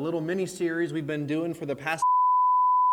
little 0.00 0.22
mini 0.22 0.46
series 0.46 0.94
we've 0.94 1.06
been 1.06 1.26
doing 1.26 1.52
for 1.52 1.66
the 1.66 1.76
past 1.76 2.02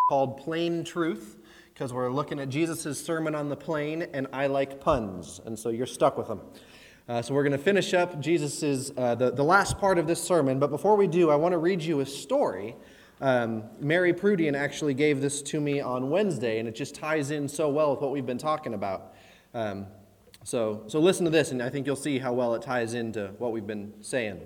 called 0.09 0.37
Plain 0.37 0.83
Truth 0.83 1.37
because 1.73 1.93
we're 1.93 2.11
looking 2.11 2.37
at 2.37 2.49
Jesus' 2.49 2.99
sermon 2.99 3.33
on 3.33 3.47
the 3.47 3.55
plain, 3.55 4.01
and 4.13 4.27
I 4.33 4.47
like 4.47 4.81
puns, 4.81 5.39
and 5.45 5.57
so 5.57 5.69
you're 5.69 5.85
stuck 5.85 6.17
with 6.17 6.27
them. 6.27 6.41
Uh, 7.07 7.21
so 7.21 7.33
we're 7.33 7.43
going 7.43 7.53
to 7.53 7.57
finish 7.57 7.93
up 7.93 8.19
Jesus' 8.19 8.91
uh, 8.97 9.15
the, 9.15 9.31
the 9.31 9.43
last 9.43 9.77
part 9.77 9.97
of 9.97 10.05
this 10.05 10.21
sermon, 10.21 10.59
but 10.59 10.69
before 10.69 10.97
we 10.97 11.07
do, 11.07 11.29
I 11.29 11.35
want 11.35 11.53
to 11.53 11.59
read 11.59 11.81
you 11.81 12.01
a 12.01 12.05
story. 12.05 12.75
Um, 13.21 13.63
Mary 13.79 14.11
Prudian 14.13 14.55
actually 14.55 14.93
gave 14.93 15.21
this 15.21 15.41
to 15.43 15.61
me 15.61 15.79
on 15.79 16.09
Wednesday, 16.09 16.59
and 16.59 16.67
it 16.67 16.75
just 16.75 16.93
ties 16.93 17.31
in 17.31 17.47
so 17.47 17.69
well 17.69 17.91
with 17.91 18.01
what 18.01 18.11
we've 18.11 18.25
been 18.25 18.37
talking 18.37 18.73
about. 18.73 19.13
Um, 19.53 19.87
so, 20.43 20.83
so 20.87 20.99
listen 20.99 21.23
to 21.23 21.31
this, 21.31 21.51
and 21.51 21.63
I 21.63 21.69
think 21.69 21.87
you'll 21.87 21.95
see 21.95 22.19
how 22.19 22.33
well 22.33 22.53
it 22.55 22.63
ties 22.63 22.95
into 22.95 23.27
what 23.37 23.53
we've 23.53 23.67
been 23.67 23.93
saying. 24.01 24.41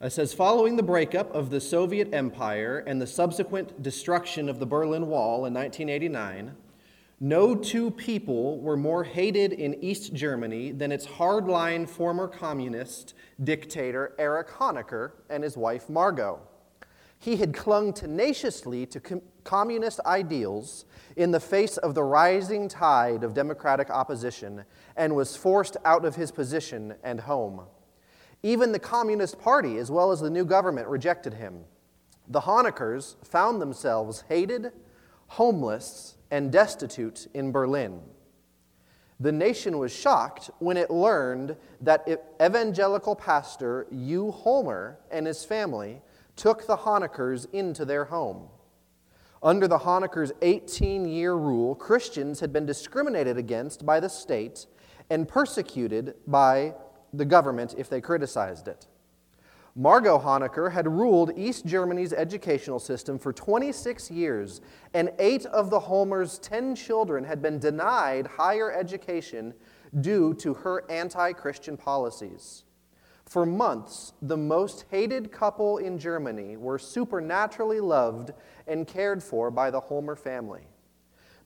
It 0.00 0.10
says 0.10 0.32
Following 0.32 0.76
the 0.76 0.82
breakup 0.84 1.34
of 1.34 1.50
the 1.50 1.60
Soviet 1.60 2.14
Empire 2.14 2.84
and 2.86 3.02
the 3.02 3.06
subsequent 3.06 3.82
destruction 3.82 4.48
of 4.48 4.60
the 4.60 4.66
Berlin 4.66 5.08
Wall 5.08 5.44
in 5.44 5.52
1989, 5.54 6.54
no 7.18 7.56
two 7.56 7.90
people 7.90 8.60
were 8.60 8.76
more 8.76 9.02
hated 9.02 9.52
in 9.52 9.82
East 9.82 10.14
Germany 10.14 10.70
than 10.70 10.92
its 10.92 11.04
hardline 11.04 11.88
former 11.88 12.28
communist 12.28 13.14
dictator 13.42 14.14
Erich 14.20 14.46
Honecker 14.46 15.14
and 15.28 15.42
his 15.42 15.56
wife 15.56 15.88
Margot. 15.88 16.38
He 17.18 17.34
had 17.34 17.52
clung 17.52 17.92
tenaciously 17.92 18.86
to 18.86 19.00
com- 19.00 19.22
communist 19.42 19.98
ideals 20.06 20.84
in 21.16 21.32
the 21.32 21.40
face 21.40 21.76
of 21.76 21.96
the 21.96 22.04
rising 22.04 22.68
tide 22.68 23.24
of 23.24 23.34
democratic 23.34 23.90
opposition 23.90 24.64
and 24.96 25.16
was 25.16 25.34
forced 25.34 25.76
out 25.84 26.04
of 26.04 26.14
his 26.14 26.30
position 26.30 26.94
and 27.02 27.18
home. 27.18 27.62
Even 28.42 28.72
the 28.72 28.78
Communist 28.78 29.38
Party, 29.38 29.78
as 29.78 29.90
well 29.90 30.12
as 30.12 30.20
the 30.20 30.30
new 30.30 30.44
government, 30.44 30.88
rejected 30.88 31.34
him. 31.34 31.64
The 32.28 32.40
Honeckers 32.40 33.16
found 33.24 33.60
themselves 33.60 34.24
hated, 34.28 34.72
homeless, 35.28 36.16
and 36.30 36.52
destitute 36.52 37.26
in 37.34 37.52
Berlin. 37.52 38.00
The 39.20 39.32
nation 39.32 39.78
was 39.78 39.92
shocked 39.92 40.50
when 40.60 40.76
it 40.76 40.90
learned 40.90 41.56
that 41.80 42.06
evangelical 42.40 43.16
pastor 43.16 43.86
Hugh 43.90 44.30
Holmer 44.30 44.98
and 45.10 45.26
his 45.26 45.44
family 45.44 46.02
took 46.36 46.66
the 46.66 46.76
Honeckers 46.76 47.48
into 47.52 47.84
their 47.84 48.04
home. 48.04 48.48
Under 49.42 49.66
the 49.66 49.78
Honeckers' 49.78 50.32
18 50.42 51.08
year 51.08 51.34
rule, 51.34 51.74
Christians 51.74 52.40
had 52.40 52.52
been 52.52 52.66
discriminated 52.66 53.36
against 53.36 53.84
by 53.84 53.98
the 53.98 54.08
state 54.08 54.66
and 55.10 55.26
persecuted 55.26 56.14
by 56.26 56.74
the 57.12 57.24
government 57.24 57.74
if 57.76 57.88
they 57.88 58.00
criticized 58.00 58.68
it. 58.68 58.86
Margot 59.78 60.18
Honecker 60.18 60.72
had 60.72 60.88
ruled 60.88 61.30
East 61.36 61.64
Germany's 61.64 62.12
educational 62.12 62.80
system 62.80 63.16
for 63.16 63.32
26 63.32 64.10
years, 64.10 64.60
and 64.92 65.12
eight 65.20 65.46
of 65.46 65.70
the 65.70 65.78
Holmers' 65.78 66.40
10 66.40 66.74
children 66.74 67.22
had 67.22 67.40
been 67.40 67.60
denied 67.60 68.26
higher 68.26 68.72
education 68.72 69.54
due 70.00 70.34
to 70.34 70.52
her 70.54 70.84
anti 70.90 71.32
Christian 71.32 71.76
policies. 71.76 72.64
For 73.24 73.46
months, 73.46 74.14
the 74.20 74.36
most 74.36 74.86
hated 74.90 75.30
couple 75.30 75.78
in 75.78 75.98
Germany 75.98 76.56
were 76.56 76.78
supernaturally 76.78 77.78
loved 77.78 78.32
and 78.66 78.86
cared 78.86 79.22
for 79.22 79.50
by 79.50 79.70
the 79.70 79.80
Holmer 79.80 80.16
family. 80.16 80.66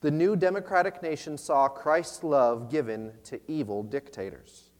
The 0.00 0.10
new 0.10 0.36
democratic 0.36 1.02
nation 1.02 1.36
saw 1.36 1.68
Christ's 1.68 2.24
love 2.24 2.70
given 2.70 3.12
to 3.24 3.40
evil 3.46 3.82
dictators. 3.82 4.71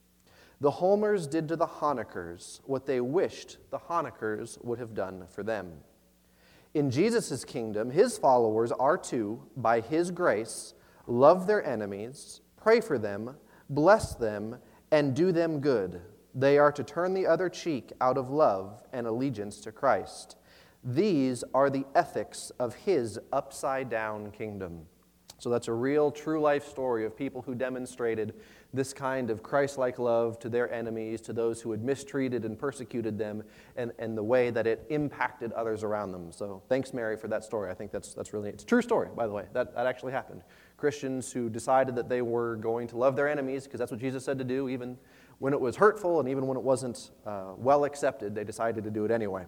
The 0.63 0.71
Holmers 0.71 1.29
did 1.29 1.49
to 1.49 1.57
the 1.57 1.67
Honeckers 1.67 2.61
what 2.67 2.87
they 2.87 3.01
wished 3.01 3.59
the 3.73 3.81
Honeckers 3.81 4.63
would 4.63 4.79
have 4.79 4.95
done 4.95 5.25
for 5.29 5.43
them. 5.43 5.73
In 6.73 6.89
Jesus' 6.89 7.45
kingdom, 7.45 7.91
his 7.91 8.17
followers 8.17 8.71
are 8.71 8.97
to, 8.97 9.43
by 9.57 9.81
his 9.81 10.13
grace, 10.13 10.75
love 11.09 11.49
their 11.49 11.67
enemies, 11.67 12.43
pray 12.57 12.81
for 12.81 12.97
them, 12.97 13.35
bless 13.71 14.15
them, 14.15 14.57
and 14.93 15.17
do 15.17 15.33
them 15.33 15.59
good. 15.59 16.01
They 16.33 16.59
are 16.59 16.71
to 16.71 16.85
turn 16.85 17.13
the 17.13 17.27
other 17.27 17.49
cheek 17.49 17.91
out 18.01 18.17
of 18.17 18.31
love 18.31 18.85
and 18.93 19.05
allegiance 19.05 19.59
to 19.63 19.73
Christ. 19.73 20.37
These 20.85 21.43
are 21.53 21.71
the 21.71 21.87
ethics 21.97 22.53
of 22.61 22.77
his 22.77 23.19
upside 23.33 23.91
down 23.91 24.31
kingdom. 24.31 24.87
So 25.43 25.51
that's 25.51 25.67
a 25.67 25.73
real, 25.73 26.13
true 26.13 26.41
life 26.41 26.65
story 26.69 27.05
of 27.05 27.17
people 27.17 27.43
who 27.43 27.57
demonstrated 27.57 28.35
this 28.75 28.95
kind 28.95 29.31
of 29.31 29.43
Christ 29.43 29.77
like 29.77 29.99
love 29.99 30.39
to 30.41 30.49
their 30.49 30.73
enemies, 30.73 31.21
to 31.23 31.33
those 31.33 31.61
who 31.61 31.71
had 31.73 31.83
mistreated 31.83 32.45
and 32.45 32.59
persecuted 32.59 33.19
them, 33.19 33.43
and, 33.77 33.93
and 33.99 34.17
the 34.17 34.23
way 34.23 34.51
that 34.51 34.67
it 34.67 34.87
impacted 34.89 35.53
others 35.53 35.85
around 35.85 36.13
them. 36.13 36.33
So 36.33 36.63
thanks, 36.69 36.95
Mary, 36.95 37.17
for 37.17 37.29
that 37.29 37.45
story. 37.45 37.71
I 37.71 37.75
think 37.75 37.91
that's, 37.91 38.15
that's 38.15 38.33
really, 38.33 38.49
it's 38.49 38.63
a 38.63 38.67
true 38.67 38.81
story, 38.81 39.09
by 39.15 39.27
the 39.27 39.33
way. 39.33 39.45
That, 39.53 39.75
that 39.75 39.87
actually 39.87 40.13
happened. 40.13 40.43
Christians 40.79 41.31
who 41.31 41.51
decided 41.51 41.95
that 41.97 42.09
they 42.09 42.23
were 42.23 42.57
going 42.57 42.89
to 42.89 42.97
love 42.97 43.15
their 43.15 43.29
enemies, 43.29 43.65
because 43.65 43.79
that's 43.79 43.91
what 43.91 44.01
Jesus 44.01 44.25
said 44.25 44.39
to 44.39 44.45
do, 44.45 44.69
even 44.69 44.97
when 45.39 45.53
it 45.53 45.61
was 45.61 45.77
hurtful 45.77 46.21
and 46.21 46.29
even 46.29 46.47
when 46.47 46.57
it 46.57 46.63
wasn't 46.63 47.11
uh, 47.27 47.53
well 47.57 47.85
accepted, 47.85 48.35
they 48.35 48.45
decided 48.45 48.85
to 48.85 48.91
do 48.91 49.05
it 49.05 49.11
anyway. 49.11 49.45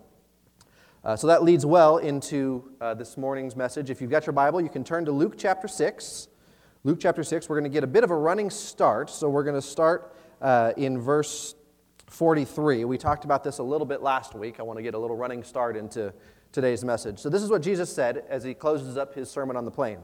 Uh, 1.03 1.17
so 1.17 1.27
that 1.27 1.43
leads 1.43 1.65
well 1.65 1.99
into 1.99 2.73
uh, 2.81 2.95
this 2.95 3.17
morning's 3.17 3.57
message. 3.57 3.91
If 3.91 4.01
you've 4.01 4.11
got 4.11 4.27
your 4.27 4.33
Bible, 4.33 4.61
you 4.61 4.71
can 4.71 4.85
turn 4.85 5.05
to 5.05 5.13
Luke 5.13 5.35
chapter 5.37 5.69
6. 5.69 6.29
Luke 6.87 6.99
chapter 7.01 7.25
6, 7.25 7.49
we're 7.49 7.59
going 7.59 7.71
to 7.71 7.75
get 7.75 7.83
a 7.83 7.87
bit 7.87 8.05
of 8.05 8.11
a 8.11 8.17
running 8.17 8.51
start. 8.51 9.09
So 9.09 9.31
we're 9.31 9.43
going 9.43 9.55
to 9.55 9.67
start 9.67 10.15
uh, 10.43 10.75
in 10.77 11.01
verse 11.01 11.55
43. 12.09 12.85
We 12.85 12.99
talked 12.99 13.25
about 13.25 13.43
this 13.43 13.57
a 13.57 13.63
little 13.63 13.87
bit 13.87 14.03
last 14.03 14.35
week. 14.35 14.61
I 14.61 14.65
want 14.65 14.79
to 14.79 14.83
get 14.83 14.93
a 14.93 14.99
little 14.99 15.17
running 15.17 15.43
start 15.43 15.79
into 15.79 16.13
today's 16.53 16.85
message. 16.85 17.19
So 17.21 17.31
this 17.31 17.43
is 17.43 17.49
what 17.49 17.63
Jesus 17.63 17.91
said 17.91 18.25
as 18.29 18.45
he 18.45 18.53
closes 18.53 18.99
up 18.99 19.15
his 19.15 19.31
sermon 19.31 19.57
on 19.57 19.65
the 19.65 19.71
plain. 19.71 19.97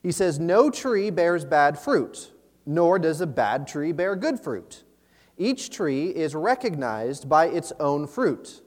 He 0.00 0.12
says, 0.12 0.38
No 0.38 0.70
tree 0.70 1.10
bears 1.10 1.44
bad 1.44 1.76
fruit, 1.76 2.30
nor 2.64 3.00
does 3.00 3.20
a 3.20 3.26
bad 3.26 3.66
tree 3.66 3.90
bear 3.90 4.14
good 4.14 4.38
fruit. 4.38 4.84
Each 5.36 5.70
tree 5.70 6.10
is 6.10 6.36
recognized 6.36 7.28
by 7.28 7.46
its 7.46 7.72
own 7.80 8.06
fruit. 8.06 8.62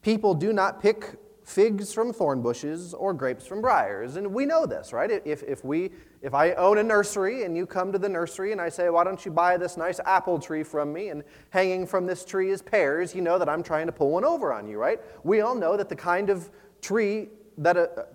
People 0.00 0.32
do 0.32 0.54
not 0.54 0.80
pick 0.80 1.18
figs 1.44 1.92
from 1.92 2.12
thorn 2.12 2.40
bushes 2.40 2.94
or 2.94 3.12
grapes 3.12 3.46
from 3.46 3.60
briars. 3.60 4.16
And 4.16 4.32
we 4.32 4.46
know 4.46 4.66
this, 4.66 4.92
right? 4.92 5.10
If, 5.10 5.42
if, 5.42 5.64
we, 5.64 5.90
if 6.22 6.34
I 6.34 6.52
own 6.52 6.78
a 6.78 6.82
nursery 6.84 7.42
and 7.42 7.56
you 7.56 7.66
come 7.66 7.90
to 7.90 7.98
the 7.98 8.08
nursery 8.08 8.52
and 8.52 8.60
I 8.60 8.68
say, 8.68 8.88
Why 8.88 9.02
don't 9.02 9.24
you 9.26 9.32
buy 9.32 9.56
this 9.56 9.76
nice 9.76 9.98
apple 10.06 10.38
tree 10.38 10.62
from 10.62 10.92
me? 10.92 11.08
And 11.08 11.24
hanging 11.50 11.84
from 11.84 12.06
this 12.06 12.24
tree 12.24 12.50
is 12.50 12.62
pears, 12.62 13.14
you 13.14 13.20
know 13.20 13.38
that 13.38 13.48
I'm 13.48 13.62
trying 13.62 13.86
to 13.86 13.92
pull 13.92 14.10
one 14.10 14.24
over 14.24 14.52
on 14.52 14.68
you, 14.68 14.78
right? 14.78 15.00
We 15.24 15.40
all 15.40 15.56
know 15.56 15.76
that 15.76 15.88
the 15.88 15.96
kind 15.96 16.30
of 16.30 16.48
tree 16.80 17.28
that 17.58 17.76
a, 17.76 18.06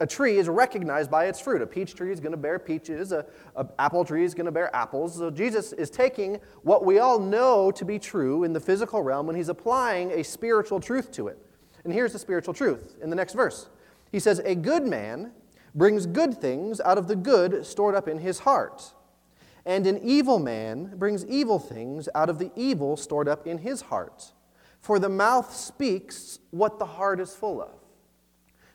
a, 0.00 0.06
tree 0.06 0.36
is 0.36 0.48
recognized 0.48 1.10
by 1.10 1.26
its 1.26 1.40
fruit. 1.40 1.62
A 1.62 1.66
peach 1.66 1.94
tree 1.94 2.12
is 2.12 2.20
going 2.20 2.32
to 2.32 2.38
bear 2.38 2.58
peaches, 2.58 3.12
a, 3.12 3.24
a 3.56 3.66
apple 3.78 4.04
tree 4.04 4.24
is 4.24 4.34
going 4.34 4.46
to 4.46 4.52
bear 4.52 4.74
apples. 4.76 5.16
So 5.16 5.30
Jesus 5.30 5.72
is 5.72 5.88
taking 5.88 6.40
what 6.62 6.84
we 6.84 6.98
all 6.98 7.18
know 7.18 7.70
to 7.70 7.84
be 7.84 7.98
true 7.98 8.44
in 8.44 8.52
the 8.52 8.60
physical 8.60 9.02
realm 9.02 9.28
and 9.28 9.38
he's 9.38 9.48
applying 9.48 10.12
a 10.12 10.22
spiritual 10.22 10.78
truth 10.78 11.10
to 11.12 11.28
it. 11.28 11.38
And 11.84 11.92
here's 11.92 12.12
the 12.12 12.18
spiritual 12.18 12.52
truth 12.52 12.96
in 13.02 13.08
the 13.08 13.16
next 13.16 13.32
verse. 13.32 13.68
He 14.12 14.20
says, 14.20 14.40
A 14.40 14.54
good 14.54 14.86
man 14.86 15.32
brings 15.74 16.06
good 16.06 16.40
things 16.40 16.80
out 16.80 16.98
of 16.98 17.08
the 17.08 17.16
good 17.16 17.66
stored 17.66 17.94
up 17.94 18.08
in 18.08 18.18
his 18.18 18.40
heart. 18.40 18.94
And 19.66 19.86
an 19.86 19.98
evil 20.02 20.38
man 20.38 20.96
brings 20.96 21.24
evil 21.26 21.58
things 21.58 22.08
out 22.14 22.28
of 22.28 22.38
the 22.38 22.50
evil 22.54 22.96
stored 22.96 23.28
up 23.28 23.46
in 23.46 23.58
his 23.58 23.82
heart. 23.82 24.32
For 24.80 24.98
the 24.98 25.08
mouth 25.08 25.54
speaks 25.54 26.38
what 26.50 26.78
the 26.78 26.86
heart 26.86 27.18
is 27.18 27.34
full 27.34 27.62
of 27.62 27.70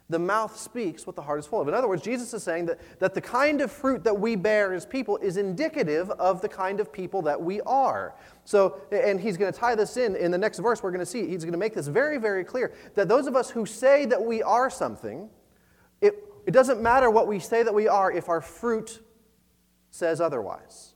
the 0.10 0.20
mouth 0.20 0.58
speaks 0.58 1.06
what 1.06 1.16
the 1.16 1.22
heart 1.22 1.40
is 1.40 1.46
full 1.46 1.62
of. 1.62 1.68
In 1.68 1.74
other 1.74 1.88
words, 1.88 2.02
Jesus 2.02 2.34
is 2.34 2.42
saying 2.42 2.66
that, 2.66 2.80
that 3.00 3.14
the 3.14 3.22
kind 3.22 3.62
of 3.62 3.72
fruit 3.72 4.04
that 4.04 4.20
we 4.20 4.36
bear 4.36 4.74
as 4.74 4.86
people 4.86 5.18
is 5.18 5.38
indicative 5.38 6.10
of 6.12 6.42
the 6.42 6.50
kind 6.50 6.80
of 6.80 6.92
people 6.92 7.22
that 7.22 7.40
we 7.40 7.62
are. 7.62 8.16
So, 8.44 8.82
and 8.92 9.22
he's 9.22 9.38
going 9.38 9.54
to 9.54 9.58
tie 9.58 9.76
this 9.76 9.98
in 9.98 10.16
in 10.16 10.32
the 10.32 10.38
next 10.38 10.60
verse. 10.60 10.82
We're 10.82 10.92
going 10.92 11.00
to 11.00 11.06
see, 11.06 11.28
he's 11.28 11.44
going 11.44 11.52
to 11.52 11.60
make 11.60 11.76
this 11.76 11.88
very, 11.88 12.18
very 12.18 12.44
clear 12.44 12.74
that 12.96 13.08
those 13.08 13.28
of 13.28 13.36
us 13.36 13.52
who 13.52 13.68
say 13.68 14.06
that 14.06 14.22
we 14.22 14.42
are 14.42 14.70
something, 14.70 15.30
it, 16.02 16.29
it 16.50 16.52
doesn't 16.52 16.82
matter 16.82 17.12
what 17.12 17.28
we 17.28 17.38
say 17.38 17.62
that 17.62 17.76
we 17.76 17.88
are 17.88 18.12
if 18.12 18.28
our 18.28 18.42
fruit 18.42 19.02
says 19.92 20.20
otherwise. 20.20 20.96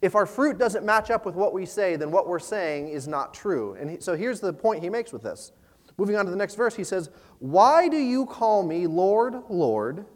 If 0.00 0.14
our 0.14 0.26
fruit 0.26 0.58
doesn't 0.58 0.86
match 0.86 1.10
up 1.10 1.26
with 1.26 1.34
what 1.34 1.52
we 1.52 1.66
say, 1.66 1.96
then 1.96 2.12
what 2.12 2.28
we're 2.28 2.38
saying 2.38 2.86
is 2.86 3.08
not 3.08 3.34
true. 3.34 3.74
And 3.80 4.00
so 4.00 4.14
here's 4.14 4.38
the 4.38 4.52
point 4.52 4.80
he 4.80 4.88
makes 4.88 5.12
with 5.12 5.24
this. 5.24 5.50
Moving 5.98 6.14
on 6.14 6.24
to 6.26 6.30
the 6.30 6.36
next 6.36 6.54
verse, 6.54 6.76
he 6.76 6.84
says, 6.84 7.10
Why 7.40 7.88
do 7.88 7.96
you 7.96 8.26
call 8.26 8.62
me 8.62 8.86
Lord, 8.86 9.34
Lord, 9.48 10.06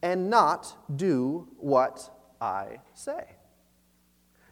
and 0.00 0.30
not 0.30 0.74
do 0.96 1.46
what 1.58 2.08
I 2.40 2.78
say? 2.94 3.33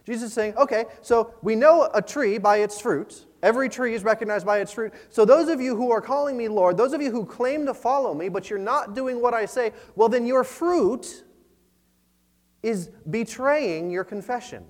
Jesus 0.05 0.29
is 0.29 0.33
saying, 0.33 0.55
okay, 0.57 0.85
so 1.01 1.33
we 1.41 1.55
know 1.55 1.89
a 1.93 2.01
tree 2.01 2.37
by 2.37 2.57
its 2.57 2.79
fruit. 2.79 3.25
Every 3.41 3.69
tree 3.69 3.93
is 3.93 4.03
recognized 4.03 4.45
by 4.45 4.59
its 4.59 4.71
fruit. 4.71 4.93
So, 5.09 5.25
those 5.25 5.49
of 5.49 5.59
you 5.59 5.75
who 5.75 5.91
are 5.91 6.01
calling 6.01 6.37
me 6.37 6.47
Lord, 6.47 6.77
those 6.77 6.93
of 6.93 7.01
you 7.01 7.11
who 7.11 7.25
claim 7.25 7.65
to 7.65 7.73
follow 7.73 8.13
me, 8.13 8.29
but 8.29 8.49
you're 8.49 8.59
not 8.59 8.95
doing 8.95 9.21
what 9.21 9.33
I 9.33 9.45
say, 9.45 9.73
well, 9.95 10.09
then 10.09 10.25
your 10.25 10.43
fruit 10.43 11.23
is 12.61 12.89
betraying 13.09 13.91
your 13.91 14.05
confession. 14.05 14.65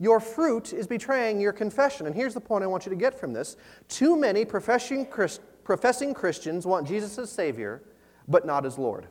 Your 0.00 0.18
fruit 0.18 0.72
is 0.72 0.86
betraying 0.86 1.40
your 1.40 1.52
confession. 1.52 2.06
And 2.06 2.16
here's 2.16 2.34
the 2.34 2.40
point 2.40 2.64
I 2.64 2.66
want 2.66 2.86
you 2.86 2.90
to 2.90 2.96
get 2.96 3.18
from 3.18 3.32
this 3.32 3.56
too 3.86 4.16
many 4.16 4.44
professing, 4.44 5.06
Christ, 5.06 5.40
professing 5.62 6.14
Christians 6.14 6.66
want 6.66 6.88
Jesus 6.88 7.18
as 7.18 7.30
Savior, 7.30 7.82
but 8.26 8.46
not 8.46 8.64
as 8.64 8.78
Lord. 8.78 9.06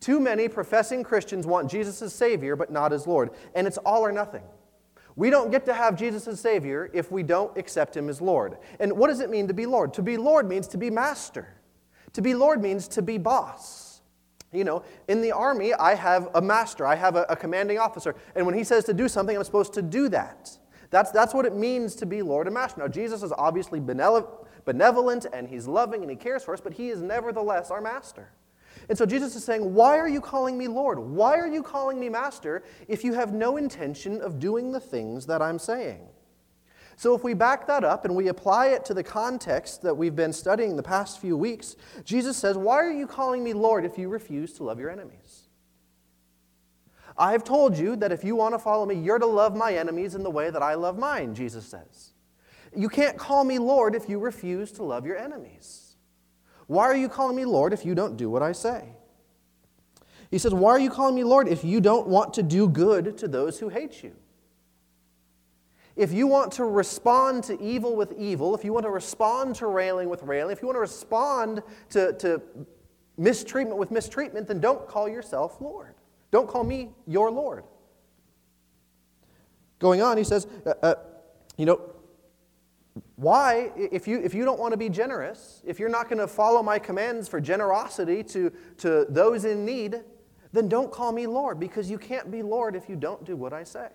Too 0.00 0.20
many 0.20 0.48
professing 0.48 1.02
Christians 1.02 1.46
want 1.46 1.70
Jesus 1.70 2.02
as 2.02 2.14
Savior, 2.14 2.56
but 2.56 2.70
not 2.70 2.92
as 2.92 3.06
Lord. 3.06 3.30
And 3.54 3.66
it's 3.66 3.78
all 3.78 4.02
or 4.02 4.12
nothing. 4.12 4.44
We 5.16 5.30
don't 5.30 5.50
get 5.50 5.64
to 5.66 5.74
have 5.74 5.96
Jesus 5.96 6.28
as 6.28 6.38
Savior 6.40 6.90
if 6.94 7.10
we 7.10 7.24
don't 7.24 7.56
accept 7.58 7.96
Him 7.96 8.08
as 8.08 8.20
Lord. 8.20 8.58
And 8.78 8.92
what 8.92 9.08
does 9.08 9.18
it 9.18 9.30
mean 9.30 9.48
to 9.48 9.54
be 9.54 9.66
Lord? 9.66 9.92
To 9.94 10.02
be 10.02 10.16
Lord 10.16 10.48
means 10.48 10.68
to 10.68 10.78
be 10.78 10.90
master. 10.90 11.48
To 12.12 12.22
be 12.22 12.34
Lord 12.34 12.62
means 12.62 12.86
to 12.88 13.02
be 13.02 13.18
boss. 13.18 14.00
You 14.52 14.64
know, 14.64 14.84
in 15.08 15.20
the 15.20 15.32
army, 15.32 15.74
I 15.74 15.94
have 15.94 16.28
a 16.34 16.40
master, 16.40 16.86
I 16.86 16.94
have 16.94 17.16
a, 17.16 17.26
a 17.28 17.36
commanding 17.36 17.78
officer. 17.78 18.14
And 18.34 18.46
when 18.46 18.54
he 18.54 18.64
says 18.64 18.84
to 18.84 18.94
do 18.94 19.08
something, 19.08 19.36
I'm 19.36 19.44
supposed 19.44 19.74
to 19.74 19.82
do 19.82 20.08
that. 20.10 20.56
That's, 20.90 21.10
that's 21.10 21.34
what 21.34 21.44
it 21.44 21.54
means 21.54 21.94
to 21.96 22.06
be 22.06 22.22
Lord 22.22 22.46
and 22.46 22.54
Master. 22.54 22.80
Now, 22.80 22.88
Jesus 22.88 23.22
is 23.22 23.32
obviously 23.36 23.78
benevolent 23.78 25.26
and 25.32 25.48
he's 25.48 25.66
loving 25.66 26.00
and 26.02 26.10
he 26.10 26.16
cares 26.16 26.44
for 26.44 26.54
us, 26.54 26.60
but 26.60 26.72
he 26.72 26.88
is 26.88 27.02
nevertheless 27.02 27.70
our 27.70 27.80
master. 27.80 28.30
And 28.88 28.96
so 28.96 29.06
Jesus 29.06 29.36
is 29.36 29.44
saying, 29.44 29.74
Why 29.74 29.98
are 29.98 30.08
you 30.08 30.20
calling 30.20 30.56
me 30.56 30.68
Lord? 30.68 30.98
Why 30.98 31.36
are 31.36 31.48
you 31.48 31.62
calling 31.62 31.98
me 31.98 32.08
Master 32.08 32.62
if 32.86 33.04
you 33.04 33.14
have 33.14 33.32
no 33.32 33.56
intention 33.56 34.20
of 34.20 34.38
doing 34.38 34.72
the 34.72 34.80
things 34.80 35.26
that 35.26 35.42
I'm 35.42 35.58
saying? 35.58 36.06
So, 36.96 37.14
if 37.14 37.22
we 37.22 37.32
back 37.32 37.68
that 37.68 37.84
up 37.84 38.04
and 38.04 38.16
we 38.16 38.26
apply 38.26 38.68
it 38.68 38.84
to 38.86 38.94
the 38.94 39.04
context 39.04 39.82
that 39.82 39.96
we've 39.96 40.16
been 40.16 40.32
studying 40.32 40.74
the 40.74 40.82
past 40.82 41.20
few 41.20 41.36
weeks, 41.36 41.76
Jesus 42.04 42.36
says, 42.36 42.56
Why 42.56 42.76
are 42.76 42.92
you 42.92 43.06
calling 43.06 43.44
me 43.44 43.52
Lord 43.52 43.84
if 43.84 43.98
you 43.98 44.08
refuse 44.08 44.52
to 44.54 44.64
love 44.64 44.80
your 44.80 44.90
enemies? 44.90 45.44
I've 47.16 47.44
told 47.44 47.78
you 47.78 47.94
that 47.96 48.10
if 48.10 48.24
you 48.24 48.34
want 48.34 48.54
to 48.54 48.58
follow 48.58 48.84
me, 48.84 48.96
you're 48.96 49.18
to 49.18 49.26
love 49.26 49.54
my 49.54 49.74
enemies 49.74 50.14
in 50.14 50.24
the 50.24 50.30
way 50.30 50.50
that 50.50 50.62
I 50.62 50.74
love 50.74 50.98
mine, 50.98 51.36
Jesus 51.36 51.66
says. 51.66 52.12
You 52.76 52.88
can't 52.88 53.16
call 53.16 53.44
me 53.44 53.58
Lord 53.58 53.94
if 53.94 54.08
you 54.08 54.18
refuse 54.18 54.72
to 54.72 54.82
love 54.82 55.06
your 55.06 55.16
enemies. 55.16 55.87
Why 56.68 56.84
are 56.84 56.96
you 56.96 57.08
calling 57.08 57.34
me 57.34 57.44
Lord 57.44 57.72
if 57.72 57.84
you 57.84 57.94
don't 57.94 58.16
do 58.16 58.30
what 58.30 58.42
I 58.42 58.52
say? 58.52 58.84
He 60.30 60.38
says, 60.38 60.54
Why 60.54 60.70
are 60.70 60.78
you 60.78 60.90
calling 60.90 61.14
me 61.14 61.24
Lord 61.24 61.48
if 61.48 61.64
you 61.64 61.80
don't 61.80 62.06
want 62.06 62.34
to 62.34 62.42
do 62.42 62.68
good 62.68 63.18
to 63.18 63.26
those 63.26 63.58
who 63.58 63.70
hate 63.70 64.04
you? 64.04 64.14
If 65.96 66.12
you 66.12 66.26
want 66.28 66.52
to 66.52 66.64
respond 66.64 67.42
to 67.44 67.60
evil 67.60 67.96
with 67.96 68.12
evil, 68.16 68.54
if 68.54 68.64
you 68.64 68.72
want 68.72 68.84
to 68.84 68.90
respond 68.90 69.56
to 69.56 69.66
railing 69.66 70.08
with 70.08 70.22
railing, 70.22 70.52
if 70.52 70.62
you 70.62 70.68
want 70.68 70.76
to 70.76 70.80
respond 70.80 71.62
to, 71.90 72.12
to 72.12 72.40
mistreatment 73.16 73.78
with 73.78 73.90
mistreatment, 73.90 74.46
then 74.46 74.60
don't 74.60 74.86
call 74.86 75.08
yourself 75.08 75.60
Lord. 75.60 75.94
Don't 76.30 76.48
call 76.48 76.62
me 76.62 76.90
your 77.06 77.30
Lord. 77.30 77.64
Going 79.78 80.02
on, 80.02 80.18
he 80.18 80.24
says, 80.24 80.46
uh, 80.66 80.74
uh, 80.82 80.94
you 81.56 81.66
know, 81.66 81.80
why, 83.16 83.72
if 83.76 84.06
you, 84.06 84.20
if 84.20 84.34
you 84.34 84.44
don't 84.44 84.58
want 84.58 84.72
to 84.72 84.76
be 84.76 84.88
generous, 84.88 85.62
if 85.66 85.78
you're 85.78 85.88
not 85.88 86.08
going 86.08 86.18
to 86.18 86.28
follow 86.28 86.62
my 86.62 86.78
commands 86.78 87.28
for 87.28 87.40
generosity 87.40 88.22
to, 88.24 88.52
to 88.78 89.06
those 89.08 89.44
in 89.44 89.64
need, 89.64 90.00
then 90.52 90.68
don't 90.68 90.90
call 90.90 91.12
me 91.12 91.26
Lord, 91.26 91.60
because 91.60 91.90
you 91.90 91.98
can't 91.98 92.30
be 92.30 92.42
Lord 92.42 92.74
if 92.74 92.88
you 92.88 92.96
don't 92.96 93.24
do 93.24 93.36
what 93.36 93.52
I 93.52 93.64
say. 93.64 93.88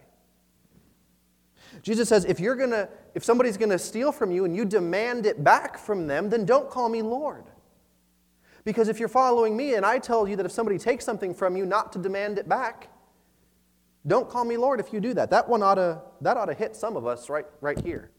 Jesus 1.81 2.09
says, 2.09 2.25
if 2.25 2.39
you're 2.39 2.55
gonna, 2.55 2.87
if 3.15 3.23
somebody's 3.23 3.57
gonna 3.57 3.79
steal 3.79 4.11
from 4.11 4.31
you 4.31 4.45
and 4.45 4.55
you 4.55 4.63
demand 4.63 5.25
it 5.25 5.43
back 5.43 5.77
from 5.77 6.05
them, 6.05 6.29
then 6.29 6.45
don't 6.45 6.69
call 6.69 6.87
me 6.87 7.01
Lord. 7.01 7.45
Because 8.63 8.87
if 8.87 8.99
you're 8.99 9.09
following 9.09 9.57
me 9.57 9.73
and 9.73 9.85
I 9.85 9.97
tell 9.97 10.27
you 10.27 10.35
that 10.35 10.45
if 10.45 10.51
somebody 10.51 10.77
takes 10.77 11.03
something 11.03 11.33
from 11.33 11.57
you, 11.57 11.65
not 11.65 11.91
to 11.93 11.99
demand 11.99 12.37
it 12.37 12.47
back, 12.47 12.89
don't 14.05 14.29
call 14.29 14.45
me 14.45 14.57
Lord 14.57 14.79
if 14.79 14.93
you 14.93 14.99
do 14.99 15.13
that. 15.15 15.31
That 15.31 15.49
one 15.49 15.63
ought 15.63 15.75
to, 15.75 16.01
that 16.21 16.37
ought 16.37 16.45
to 16.45 16.53
hit 16.53 16.75
some 16.75 16.95
of 16.95 17.07
us 17.07 17.29
right, 17.29 17.45
right 17.61 17.79
here 17.79 18.11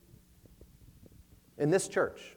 in 1.59 1.71
this 1.71 1.89
church. 1.89 2.37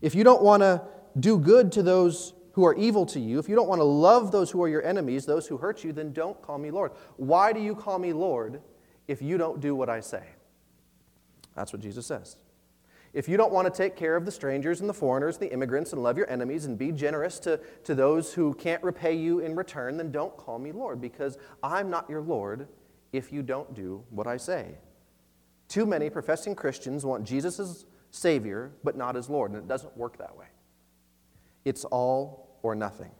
If 0.00 0.14
you 0.14 0.24
don't 0.24 0.42
want 0.42 0.62
to 0.62 0.82
do 1.18 1.38
good 1.38 1.72
to 1.72 1.82
those 1.82 2.34
who 2.52 2.64
are 2.64 2.74
evil 2.74 3.06
to 3.06 3.20
you, 3.20 3.38
if 3.38 3.48
you 3.48 3.54
don't 3.54 3.68
want 3.68 3.80
to 3.80 3.84
love 3.84 4.32
those 4.32 4.50
who 4.50 4.62
are 4.62 4.68
your 4.68 4.84
enemies, 4.84 5.26
those 5.26 5.46
who 5.46 5.56
hurt 5.56 5.84
you, 5.84 5.92
then 5.92 6.12
don't 6.12 6.40
call 6.42 6.58
me 6.58 6.70
Lord. 6.70 6.92
Why 7.16 7.52
do 7.52 7.60
you 7.60 7.74
call 7.74 7.98
me 7.98 8.12
Lord 8.12 8.60
if 9.08 9.20
you 9.20 9.38
don't 9.38 9.60
do 9.60 9.74
what 9.74 9.88
I 9.88 10.00
say? 10.00 10.24
That's 11.54 11.72
what 11.72 11.82
Jesus 11.82 12.06
says. 12.06 12.36
If 13.12 13.28
you 13.28 13.36
don't 13.36 13.52
want 13.52 13.66
to 13.66 13.76
take 13.76 13.96
care 13.96 14.14
of 14.14 14.24
the 14.24 14.30
strangers 14.30 14.80
and 14.80 14.88
the 14.88 14.94
foreigners, 14.94 15.36
the 15.36 15.52
immigrants, 15.52 15.92
and 15.92 16.02
love 16.02 16.16
your 16.16 16.30
enemies 16.30 16.64
and 16.64 16.78
be 16.78 16.92
generous 16.92 17.40
to, 17.40 17.58
to 17.84 17.94
those 17.94 18.32
who 18.32 18.54
can't 18.54 18.82
repay 18.84 19.14
you 19.14 19.40
in 19.40 19.56
return, 19.56 19.96
then 19.96 20.12
don't 20.12 20.36
call 20.36 20.60
me 20.60 20.70
Lord, 20.70 21.00
because 21.00 21.36
I'm 21.62 21.90
not 21.90 22.08
your 22.08 22.20
Lord 22.20 22.68
if 23.12 23.32
you 23.32 23.42
don't 23.42 23.74
do 23.74 24.04
what 24.10 24.28
I 24.28 24.36
say. 24.36 24.76
Too 25.70 25.86
many 25.86 26.10
professing 26.10 26.56
Christians 26.56 27.06
want 27.06 27.22
Jesus 27.24 27.60
as 27.60 27.86
Savior, 28.10 28.72
but 28.82 28.96
not 28.96 29.16
as 29.16 29.30
Lord, 29.30 29.52
and 29.52 29.60
it 29.60 29.68
doesn't 29.68 29.96
work 29.96 30.18
that 30.18 30.36
way. 30.36 30.46
It's 31.64 31.84
all 31.84 32.58
or 32.64 32.74
nothing. 32.74 33.12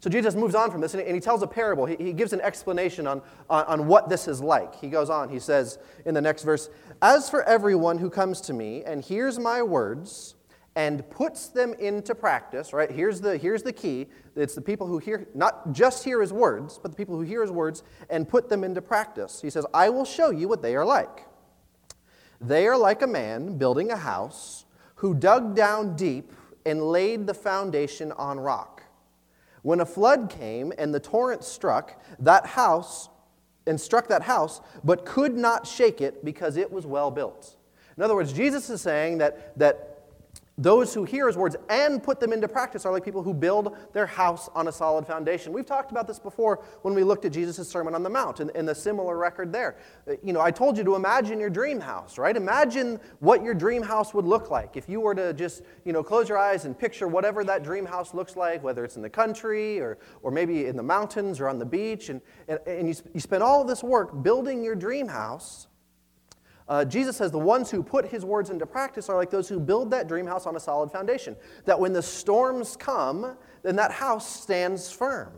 So 0.00 0.10
Jesus 0.10 0.34
moves 0.34 0.54
on 0.54 0.70
from 0.70 0.82
this, 0.82 0.92
and 0.92 1.02
he 1.14 1.20
tells 1.20 1.42
a 1.42 1.46
parable. 1.46 1.86
He, 1.86 2.12
gives 2.12 2.34
an 2.34 2.42
explanation 2.42 3.06
on, 3.06 3.22
on, 3.48 3.64
on 3.64 3.86
what 3.86 4.10
this 4.10 4.28
is 4.28 4.42
like. 4.42 4.78
He 4.78 4.88
goes 4.88 5.08
on, 5.08 5.30
he 5.30 5.40
says 5.40 5.78
in 6.04 6.12
the 6.12 6.20
next 6.20 6.42
verse 6.42 6.68
As 7.00 7.30
for 7.30 7.42
everyone 7.44 7.96
who 7.96 8.10
comes 8.10 8.42
to 8.42 8.52
me 8.52 8.84
and 8.84 9.02
hears 9.02 9.38
my 9.38 9.62
words, 9.62 10.34
and 10.76 11.08
puts 11.10 11.48
them 11.48 11.72
into 11.80 12.14
practice, 12.14 12.74
right? 12.74 12.90
Here's 12.90 13.22
the, 13.22 13.38
here's 13.38 13.62
the 13.62 13.72
key. 13.72 14.06
It's 14.36 14.54
the 14.54 14.60
people 14.60 14.86
who 14.86 14.98
hear, 14.98 15.26
not 15.34 15.72
just 15.72 16.04
hear 16.04 16.20
his 16.20 16.32
words, 16.32 16.78
but 16.80 16.92
the 16.92 16.96
people 16.96 17.16
who 17.16 17.22
hear 17.22 17.40
his 17.42 17.50
words 17.50 17.82
and 18.10 18.28
put 18.28 18.48
them 18.48 18.62
into 18.62 18.80
practice. 18.80 19.40
He 19.40 19.50
says, 19.50 19.66
I 19.74 19.88
will 19.88 20.04
show 20.04 20.30
you 20.30 20.46
what 20.46 20.62
they 20.62 20.76
are 20.76 20.84
like. 20.84 21.24
They 22.40 22.66
are 22.66 22.76
like 22.76 23.02
a 23.02 23.06
man 23.06 23.58
building 23.58 23.90
a 23.90 23.96
house 23.96 24.64
who 24.96 25.14
dug 25.14 25.54
down 25.54 25.96
deep 25.96 26.32
and 26.64 26.82
laid 26.82 27.26
the 27.26 27.34
foundation 27.34 28.12
on 28.12 28.38
rock. 28.38 28.82
When 29.62 29.80
a 29.80 29.86
flood 29.86 30.30
came 30.30 30.72
and 30.78 30.94
the 30.94 31.00
torrent 31.00 31.44
struck 31.44 32.00
that 32.20 32.46
house 32.46 33.08
and 33.66 33.80
struck 33.80 34.08
that 34.08 34.22
house, 34.22 34.60
but 34.84 35.04
could 35.04 35.36
not 35.36 35.66
shake 35.66 36.00
it 36.00 36.24
because 36.24 36.56
it 36.56 36.70
was 36.70 36.86
well 36.86 37.10
built. 37.10 37.56
In 37.96 38.02
other 38.02 38.14
words, 38.14 38.32
Jesus 38.32 38.70
is 38.70 38.80
saying 38.80 39.18
that, 39.18 39.58
that 39.58 39.87
those 40.58 40.92
who 40.92 41.04
hear 41.04 41.28
his 41.28 41.36
words 41.36 41.54
and 41.68 42.02
put 42.02 42.18
them 42.18 42.32
into 42.32 42.48
practice 42.48 42.84
are 42.84 42.92
like 42.92 43.04
people 43.04 43.22
who 43.22 43.32
build 43.32 43.76
their 43.92 44.06
house 44.06 44.50
on 44.54 44.66
a 44.66 44.72
solid 44.72 45.06
foundation. 45.06 45.52
We've 45.52 45.64
talked 45.64 45.92
about 45.92 46.08
this 46.08 46.18
before 46.18 46.64
when 46.82 46.94
we 46.94 47.04
looked 47.04 47.24
at 47.24 47.32
Jesus' 47.32 47.68
Sermon 47.68 47.94
on 47.94 48.02
the 48.02 48.10
Mount 48.10 48.40
and, 48.40 48.50
and, 48.56 48.68
the 48.68 48.74
similar 48.74 49.16
record 49.16 49.52
there. 49.52 49.76
Uh, 50.06 50.14
you 50.22 50.32
know, 50.32 50.40
I 50.40 50.50
told 50.50 50.76
you 50.76 50.84
to 50.84 50.96
imagine 50.96 51.38
your 51.38 51.48
dream 51.48 51.78
house, 51.78 52.18
right? 52.18 52.36
Imagine 52.36 52.98
what 53.20 53.42
your 53.42 53.54
dream 53.54 53.82
house 53.82 54.12
would 54.12 54.24
look 54.24 54.50
like 54.50 54.76
if 54.76 54.88
you 54.88 55.00
were 55.00 55.14
to 55.14 55.32
just, 55.32 55.62
you 55.84 55.92
know, 55.92 56.02
close 56.02 56.28
your 56.28 56.38
eyes 56.38 56.64
and 56.64 56.76
picture 56.76 57.06
whatever 57.06 57.44
that 57.44 57.62
dream 57.62 57.86
house 57.86 58.12
looks 58.12 58.34
like, 58.34 58.62
whether 58.62 58.84
it's 58.84 58.96
in 58.96 59.02
the 59.02 59.08
country 59.08 59.80
or, 59.80 59.96
or 60.22 60.32
maybe 60.32 60.66
in 60.66 60.76
the 60.76 60.82
mountains 60.82 61.38
or 61.40 61.48
on 61.48 61.58
the 61.58 61.64
beach. 61.64 62.08
And, 62.08 62.20
and, 62.48 62.58
and 62.66 62.88
you, 62.88 62.94
you 63.14 63.20
spend 63.20 63.44
all 63.44 63.64
this 63.64 63.84
work 63.84 64.22
building 64.22 64.64
your 64.64 64.74
dream 64.74 65.06
house 65.06 65.67
uh, 66.68 66.84
Jesus 66.84 67.16
says 67.16 67.30
the 67.30 67.38
ones 67.38 67.70
who 67.70 67.82
put 67.82 68.06
his 68.06 68.24
words 68.24 68.50
into 68.50 68.66
practice 68.66 69.08
are 69.08 69.16
like 69.16 69.30
those 69.30 69.48
who 69.48 69.58
build 69.58 69.90
that 69.90 70.06
dream 70.06 70.26
house 70.26 70.46
on 70.46 70.54
a 70.54 70.60
solid 70.60 70.90
foundation. 70.90 71.34
That 71.64 71.80
when 71.80 71.92
the 71.92 72.02
storms 72.02 72.76
come, 72.76 73.36
then 73.62 73.76
that 73.76 73.90
house 73.90 74.42
stands 74.42 74.92
firm. 74.92 75.32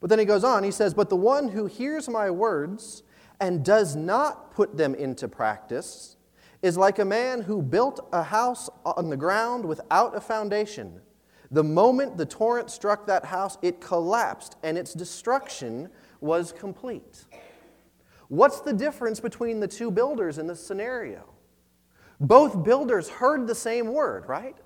But 0.00 0.10
then 0.10 0.18
he 0.18 0.24
goes 0.24 0.44
on, 0.44 0.64
he 0.64 0.70
says, 0.70 0.94
But 0.94 1.10
the 1.10 1.16
one 1.16 1.48
who 1.48 1.66
hears 1.66 2.08
my 2.08 2.30
words 2.30 3.02
and 3.40 3.64
does 3.64 3.94
not 3.94 4.52
put 4.52 4.76
them 4.76 4.94
into 4.94 5.28
practice 5.28 6.16
is 6.62 6.78
like 6.78 6.98
a 6.98 7.04
man 7.04 7.42
who 7.42 7.60
built 7.60 8.06
a 8.12 8.22
house 8.22 8.70
on 8.86 9.10
the 9.10 9.16
ground 9.16 9.66
without 9.66 10.16
a 10.16 10.20
foundation. 10.20 11.00
The 11.50 11.64
moment 11.64 12.16
the 12.16 12.24
torrent 12.24 12.70
struck 12.70 13.06
that 13.06 13.26
house, 13.26 13.58
it 13.60 13.80
collapsed 13.80 14.56
and 14.62 14.78
its 14.78 14.94
destruction 14.94 15.90
was 16.20 16.52
complete. 16.52 17.26
What's 18.34 18.60
the 18.60 18.72
difference 18.72 19.20
between 19.20 19.60
the 19.60 19.68
two 19.68 19.92
builders 19.92 20.38
in 20.38 20.48
this 20.48 20.58
scenario? 20.58 21.32
Both 22.18 22.64
builders 22.64 23.08
heard 23.08 23.46
the 23.46 23.54
same 23.54 23.92
word, 23.92 24.26
right? 24.26 24.56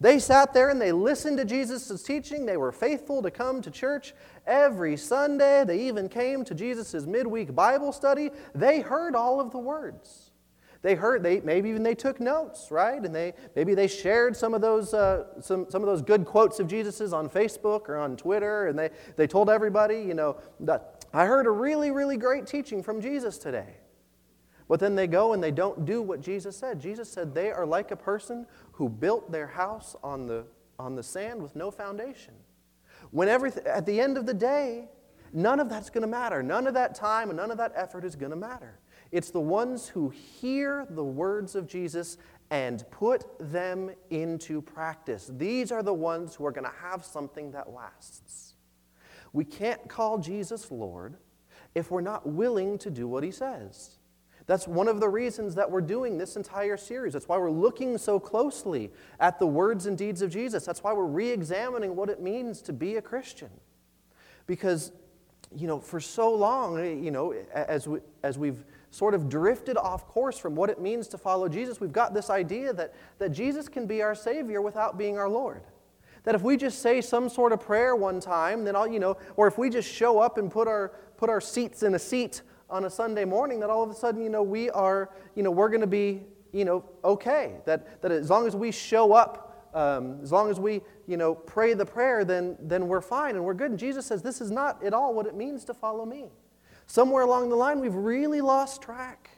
They 0.00 0.18
sat 0.18 0.54
there 0.54 0.70
and 0.70 0.80
they 0.80 0.92
listened 0.92 1.36
to 1.36 1.44
Jesus' 1.44 2.02
teaching. 2.02 2.46
They 2.46 2.56
were 2.56 2.72
faithful 2.72 3.20
to 3.20 3.30
come 3.30 3.60
to 3.60 3.70
church 3.70 4.14
every 4.46 4.96
Sunday. 4.96 5.62
They 5.66 5.86
even 5.88 6.08
came 6.08 6.42
to 6.44 6.54
Jesus' 6.54 7.04
midweek 7.04 7.54
Bible 7.54 7.92
study. 7.92 8.30
They 8.54 8.80
heard 8.80 9.14
all 9.14 9.42
of 9.42 9.50
the 9.50 9.58
words. 9.58 10.30
They 10.80 10.94
heard, 10.94 11.22
they, 11.22 11.40
maybe 11.40 11.68
even 11.68 11.82
they 11.82 11.94
took 11.94 12.18
notes, 12.18 12.68
right? 12.70 13.00
And 13.00 13.14
they, 13.14 13.34
maybe 13.54 13.74
they 13.74 13.88
shared 13.88 14.34
some 14.34 14.54
of 14.54 14.62
those, 14.62 14.94
uh, 14.94 15.40
some, 15.42 15.66
some 15.68 15.82
of 15.82 15.86
those 15.86 16.00
good 16.00 16.24
quotes 16.24 16.60
of 16.60 16.66
Jesus's 16.66 17.12
on 17.12 17.28
Facebook 17.28 17.90
or 17.90 17.98
on 17.98 18.16
Twitter, 18.16 18.68
and 18.68 18.78
they, 18.78 18.88
they 19.16 19.26
told 19.26 19.50
everybody, 19.50 20.00
you 20.00 20.14
know, 20.14 20.38
I 21.12 21.26
heard 21.26 21.46
a 21.46 21.50
really, 21.50 21.90
really 21.90 22.16
great 22.16 22.46
teaching 22.46 22.82
from 22.82 23.00
Jesus 23.00 23.38
today. 23.38 23.76
But 24.68 24.80
then 24.80 24.94
they 24.94 25.06
go 25.06 25.34
and 25.34 25.42
they 25.42 25.50
don't 25.50 25.84
do 25.84 26.00
what 26.00 26.20
Jesus 26.22 26.56
said. 26.56 26.80
Jesus 26.80 27.10
said 27.10 27.34
they 27.34 27.50
are 27.50 27.66
like 27.66 27.90
a 27.90 27.96
person 27.96 28.46
who 28.72 28.88
built 28.88 29.30
their 29.30 29.46
house 29.46 29.94
on 30.02 30.26
the, 30.26 30.44
on 30.78 30.94
the 30.94 31.02
sand 31.02 31.42
with 31.42 31.54
no 31.54 31.70
foundation. 31.70 32.34
When 33.10 33.28
everything, 33.28 33.66
at 33.66 33.84
the 33.84 34.00
end 34.00 34.16
of 34.16 34.24
the 34.24 34.32
day, 34.32 34.88
none 35.32 35.60
of 35.60 35.68
that's 35.68 35.90
going 35.90 36.02
to 36.02 36.08
matter. 36.08 36.42
None 36.42 36.66
of 36.66 36.74
that 36.74 36.94
time 36.94 37.28
and 37.28 37.36
none 37.36 37.50
of 37.50 37.58
that 37.58 37.72
effort 37.74 38.04
is 38.04 38.16
going 38.16 38.30
to 38.30 38.36
matter. 38.36 38.78
It's 39.10 39.30
the 39.30 39.40
ones 39.40 39.88
who 39.88 40.08
hear 40.08 40.86
the 40.88 41.04
words 41.04 41.54
of 41.54 41.66
Jesus 41.66 42.16
and 42.50 42.84
put 42.90 43.24
them 43.38 43.90
into 44.08 44.62
practice. 44.62 45.30
These 45.36 45.70
are 45.70 45.82
the 45.82 45.92
ones 45.92 46.34
who 46.34 46.46
are 46.46 46.52
going 46.52 46.64
to 46.64 46.76
have 46.80 47.04
something 47.04 47.50
that 47.52 47.70
lasts. 47.70 48.51
We 49.32 49.44
can't 49.44 49.88
call 49.88 50.18
Jesus 50.18 50.70
Lord 50.70 51.16
if 51.74 51.90
we're 51.90 52.02
not 52.02 52.28
willing 52.28 52.78
to 52.78 52.90
do 52.90 53.08
what 53.08 53.24
he 53.24 53.30
says. 53.30 53.98
That's 54.46 54.66
one 54.66 54.88
of 54.88 55.00
the 55.00 55.08
reasons 55.08 55.54
that 55.54 55.70
we're 55.70 55.80
doing 55.80 56.18
this 56.18 56.36
entire 56.36 56.76
series. 56.76 57.12
That's 57.12 57.28
why 57.28 57.38
we're 57.38 57.50
looking 57.50 57.96
so 57.96 58.18
closely 58.18 58.90
at 59.20 59.38
the 59.38 59.46
words 59.46 59.86
and 59.86 59.96
deeds 59.96 60.20
of 60.20 60.30
Jesus. 60.30 60.64
That's 60.64 60.82
why 60.82 60.92
we're 60.92 61.06
re 61.06 61.30
examining 61.30 61.94
what 61.94 62.08
it 62.08 62.20
means 62.20 62.60
to 62.62 62.72
be 62.72 62.96
a 62.96 63.02
Christian. 63.02 63.50
Because, 64.46 64.92
you 65.54 65.68
know, 65.68 65.78
for 65.78 66.00
so 66.00 66.34
long, 66.34 66.78
eh, 66.78 66.94
you 66.94 67.12
know, 67.12 67.32
as, 67.54 67.86
we, 67.86 68.00
as 68.24 68.36
we've 68.36 68.64
sort 68.90 69.14
of 69.14 69.28
drifted 69.28 69.76
off 69.76 70.08
course 70.08 70.38
from 70.38 70.56
what 70.56 70.70
it 70.70 70.80
means 70.80 71.06
to 71.08 71.18
follow 71.18 71.48
Jesus, 71.48 71.80
we've 71.80 71.92
got 71.92 72.12
this 72.12 72.28
idea 72.28 72.72
that, 72.72 72.94
that 73.18 73.30
Jesus 73.30 73.68
can 73.68 73.86
be 73.86 74.02
our 74.02 74.14
Savior 74.14 74.60
without 74.60 74.98
being 74.98 75.18
our 75.18 75.28
Lord. 75.28 75.62
That 76.24 76.34
if 76.34 76.42
we 76.42 76.56
just 76.56 76.80
say 76.80 77.00
some 77.00 77.28
sort 77.28 77.52
of 77.52 77.60
prayer 77.60 77.96
one 77.96 78.20
time, 78.20 78.64
then 78.64 78.76
all, 78.76 78.86
you 78.86 79.00
know, 79.00 79.16
or 79.36 79.48
if 79.48 79.58
we 79.58 79.70
just 79.70 79.92
show 79.92 80.20
up 80.20 80.38
and 80.38 80.50
put 80.50 80.68
our, 80.68 80.92
put 81.16 81.28
our 81.28 81.40
seats 81.40 81.82
in 81.82 81.94
a 81.94 81.98
seat 81.98 82.42
on 82.70 82.84
a 82.84 82.90
Sunday 82.90 83.24
morning, 83.24 83.60
that 83.60 83.70
all 83.70 83.82
of 83.82 83.90
a 83.90 83.94
sudden, 83.94 84.22
you 84.22 84.30
know, 84.30 84.42
we 84.42 84.70
are, 84.70 85.10
you 85.34 85.42
know, 85.42 85.50
we're 85.50 85.68
going 85.68 85.80
to 85.80 85.86
be, 85.86 86.22
you 86.52 86.64
know, 86.64 86.84
okay. 87.04 87.56
That, 87.66 88.00
that 88.02 88.12
as 88.12 88.30
long 88.30 88.46
as 88.46 88.54
we 88.54 88.70
show 88.70 89.12
up, 89.12 89.70
um, 89.74 90.20
as 90.22 90.30
long 90.30 90.50
as 90.50 90.60
we, 90.60 90.80
you 91.06 91.16
know, 91.16 91.34
pray 91.34 91.74
the 91.74 91.86
prayer, 91.86 92.24
then, 92.24 92.56
then 92.60 92.86
we're 92.86 93.00
fine 93.00 93.34
and 93.34 93.44
we're 93.44 93.54
good. 93.54 93.70
And 93.70 93.78
Jesus 93.78 94.06
says 94.06 94.22
this 94.22 94.40
is 94.40 94.50
not 94.50 94.82
at 94.84 94.94
all 94.94 95.14
what 95.14 95.26
it 95.26 95.34
means 95.34 95.64
to 95.64 95.74
follow 95.74 96.06
me. 96.06 96.30
Somewhere 96.86 97.24
along 97.24 97.48
the 97.48 97.56
line, 97.56 97.80
we've 97.80 97.94
really 97.94 98.40
lost 98.40 98.82
track. 98.82 99.30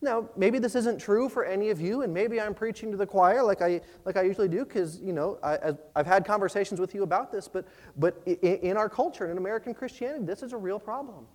Now, 0.00 0.28
maybe 0.36 0.60
this 0.60 0.76
isn't 0.76 1.00
true 1.00 1.28
for 1.28 1.44
any 1.44 1.70
of 1.70 1.80
you, 1.80 2.02
and 2.02 2.14
maybe 2.14 2.40
I'm 2.40 2.54
preaching 2.54 2.92
to 2.92 2.96
the 2.96 3.06
choir 3.06 3.42
like 3.42 3.60
I, 3.62 3.80
like 4.04 4.16
I 4.16 4.22
usually 4.22 4.46
do, 4.46 4.64
because, 4.64 5.00
you 5.00 5.12
know, 5.12 5.38
I, 5.42 5.74
have 5.96 6.06
had 6.06 6.24
conversations 6.24 6.78
with 6.78 6.94
you 6.94 7.02
about 7.02 7.32
this, 7.32 7.48
but, 7.48 7.66
but 7.96 8.22
in, 8.24 8.36
in 8.36 8.76
our 8.76 8.88
culture, 8.88 9.28
in 9.30 9.38
American 9.38 9.74
Christianity, 9.74 10.24
this 10.24 10.44
is 10.44 10.52
a 10.52 10.56
real 10.56 10.78
problem. 10.78 11.26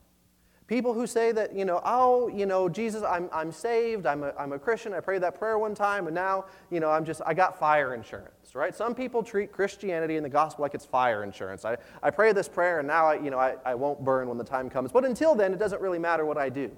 People 0.68 0.94
who 0.94 1.06
say 1.06 1.34
that, 1.34 1.54
you 1.54 1.66
know, 1.66 1.82
oh, 1.84 2.30
you 2.30 2.46
know, 2.46 2.70
Jesus, 2.70 3.04
I'm, 3.04 3.30
I'm 3.34 3.52
saved, 3.52 4.06
I'm 4.06 4.24
a, 4.24 4.34
I'm 4.40 4.54
a 4.54 4.60
Christian, 4.60 4.94
I 4.94 5.02
prayed 5.02 5.24
that 5.24 5.38
prayer 5.38 5.60
one 5.60 5.76
time, 5.76 6.08
and 6.08 6.16
now, 6.16 6.46
you 6.72 6.80
know, 6.80 6.90
I'm 6.90 7.04
just, 7.04 7.22
I 7.26 7.34
got 7.34 7.60
fire 7.60 7.94
insurance, 7.94 8.56
right? 8.56 8.74
Some 8.74 8.96
people 8.96 9.24
treat 9.24 9.52
Christianity 9.52 10.16
and 10.16 10.24
the 10.24 10.30
gospel 10.30 10.64
like 10.64 10.74
it's 10.74 10.86
fire 10.86 11.26
insurance. 11.26 11.66
I, 11.66 11.76
I 12.02 12.12
pray 12.12 12.32
this 12.32 12.48
prayer, 12.48 12.80
and 12.80 12.88
now, 12.88 13.08
I, 13.08 13.16
you 13.16 13.30
know, 13.30 13.40
I, 13.40 13.56
I 13.66 13.76
won't 13.76 14.06
burn 14.06 14.30
when 14.30 14.38
the 14.38 14.44
time 14.46 14.70
comes. 14.70 14.90
But 14.90 15.04
until 15.04 15.36
then, 15.36 15.52
it 15.52 15.60
doesn't 15.60 15.82
really 15.82 16.00
matter 16.00 16.26
what 16.26 16.38
I 16.38 16.48
do. 16.48 16.72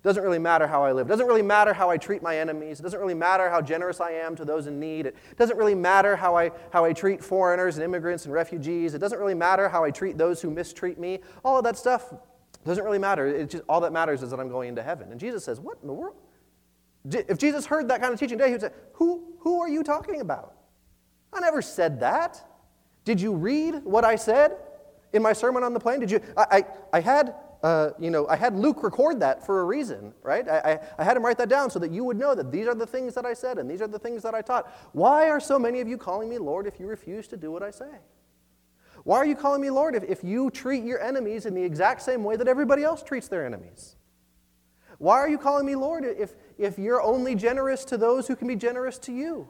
It 0.00 0.04
doesn't 0.04 0.22
really 0.22 0.38
matter 0.38 0.66
how 0.66 0.82
I 0.82 0.92
live. 0.92 1.08
It 1.08 1.10
doesn't 1.10 1.26
really 1.26 1.42
matter 1.42 1.74
how 1.74 1.90
I 1.90 1.98
treat 1.98 2.22
my 2.22 2.38
enemies. 2.38 2.80
It 2.80 2.82
doesn't 2.84 2.98
really 2.98 3.12
matter 3.12 3.50
how 3.50 3.60
generous 3.60 4.00
I 4.00 4.12
am 4.12 4.34
to 4.36 4.46
those 4.46 4.66
in 4.66 4.80
need. 4.80 5.04
It 5.04 5.16
doesn't 5.36 5.58
really 5.58 5.74
matter 5.74 6.16
how 6.16 6.34
I, 6.34 6.52
how 6.72 6.86
I 6.86 6.94
treat 6.94 7.22
foreigners 7.22 7.76
and 7.76 7.84
immigrants 7.84 8.24
and 8.24 8.32
refugees. 8.32 8.94
It 8.94 8.98
doesn't 8.98 9.18
really 9.18 9.34
matter 9.34 9.68
how 9.68 9.84
I 9.84 9.90
treat 9.90 10.16
those 10.16 10.40
who 10.40 10.50
mistreat 10.50 10.98
me. 10.98 11.18
All 11.44 11.58
of 11.58 11.64
that 11.64 11.76
stuff 11.76 12.14
doesn't 12.64 12.82
really 12.82 12.98
matter. 12.98 13.26
It 13.26 13.50
just, 13.50 13.64
all 13.68 13.82
that 13.82 13.92
matters 13.92 14.22
is 14.22 14.30
that 14.30 14.40
I'm 14.40 14.48
going 14.48 14.70
into 14.70 14.82
heaven. 14.82 15.10
And 15.10 15.20
Jesus 15.20 15.44
says, 15.44 15.60
What 15.60 15.76
in 15.82 15.86
the 15.86 15.92
world? 15.92 16.16
If 17.04 17.36
Jesus 17.36 17.66
heard 17.66 17.88
that 17.88 18.00
kind 18.00 18.14
of 18.14 18.18
teaching 18.18 18.38
today, 18.38 18.48
he 18.48 18.52
would 18.52 18.62
say, 18.62 18.70
Who, 18.94 19.34
who 19.40 19.60
are 19.60 19.68
you 19.68 19.82
talking 19.82 20.22
about? 20.22 20.54
I 21.30 21.40
never 21.40 21.60
said 21.60 22.00
that. 22.00 22.42
Did 23.04 23.20
you 23.20 23.34
read 23.34 23.84
what 23.84 24.06
I 24.06 24.16
said 24.16 24.56
in 25.12 25.20
my 25.20 25.34
sermon 25.34 25.62
on 25.62 25.74
the 25.74 25.80
plain? 25.80 26.00
Did 26.00 26.10
you? 26.10 26.20
I, 26.38 26.46
I, 26.50 26.64
I 26.94 27.00
had. 27.00 27.34
Uh, 27.62 27.90
you 27.98 28.10
know, 28.10 28.26
I 28.28 28.36
had 28.36 28.56
Luke 28.56 28.82
record 28.82 29.20
that 29.20 29.44
for 29.44 29.60
a 29.60 29.64
reason, 29.64 30.14
right? 30.22 30.48
I, 30.48 30.58
I, 30.58 30.78
I 30.98 31.04
had 31.04 31.16
him 31.16 31.24
write 31.24 31.36
that 31.38 31.50
down 31.50 31.68
so 31.68 31.78
that 31.78 31.90
you 31.90 32.04
would 32.04 32.16
know 32.16 32.34
that 32.34 32.50
these 32.50 32.66
are 32.66 32.74
the 32.74 32.86
things 32.86 33.14
that 33.14 33.26
I 33.26 33.34
said 33.34 33.58
and 33.58 33.70
these 33.70 33.82
are 33.82 33.86
the 33.86 33.98
things 33.98 34.22
that 34.22 34.34
I 34.34 34.40
taught. 34.40 34.72
Why 34.92 35.28
are 35.28 35.40
so 35.40 35.58
many 35.58 35.80
of 35.80 35.88
you 35.88 35.98
calling 35.98 36.30
me 36.30 36.38
Lord 36.38 36.66
if 36.66 36.80
you 36.80 36.86
refuse 36.86 37.28
to 37.28 37.36
do 37.36 37.52
what 37.52 37.62
I 37.62 37.70
say? 37.70 37.90
Why 39.04 39.18
are 39.18 39.26
you 39.26 39.36
calling 39.36 39.60
me 39.60 39.70
Lord 39.70 39.94
if, 39.94 40.04
if 40.04 40.24
you 40.24 40.50
treat 40.50 40.84
your 40.84 41.02
enemies 41.02 41.44
in 41.44 41.54
the 41.54 41.62
exact 41.62 42.02
same 42.02 42.24
way 42.24 42.36
that 42.36 42.48
everybody 42.48 42.82
else 42.82 43.02
treats 43.02 43.28
their 43.28 43.44
enemies? 43.44 43.96
Why 44.98 45.16
are 45.16 45.28
you 45.28 45.38
calling 45.38 45.66
me 45.66 45.74
Lord 45.74 46.04
if, 46.04 46.34
if 46.58 46.78
you're 46.78 47.00
only 47.02 47.34
generous 47.34 47.84
to 47.86 47.96
those 47.96 48.26
who 48.26 48.36
can 48.36 48.48
be 48.48 48.56
generous 48.56 48.98
to 49.00 49.12
you? 49.12 49.48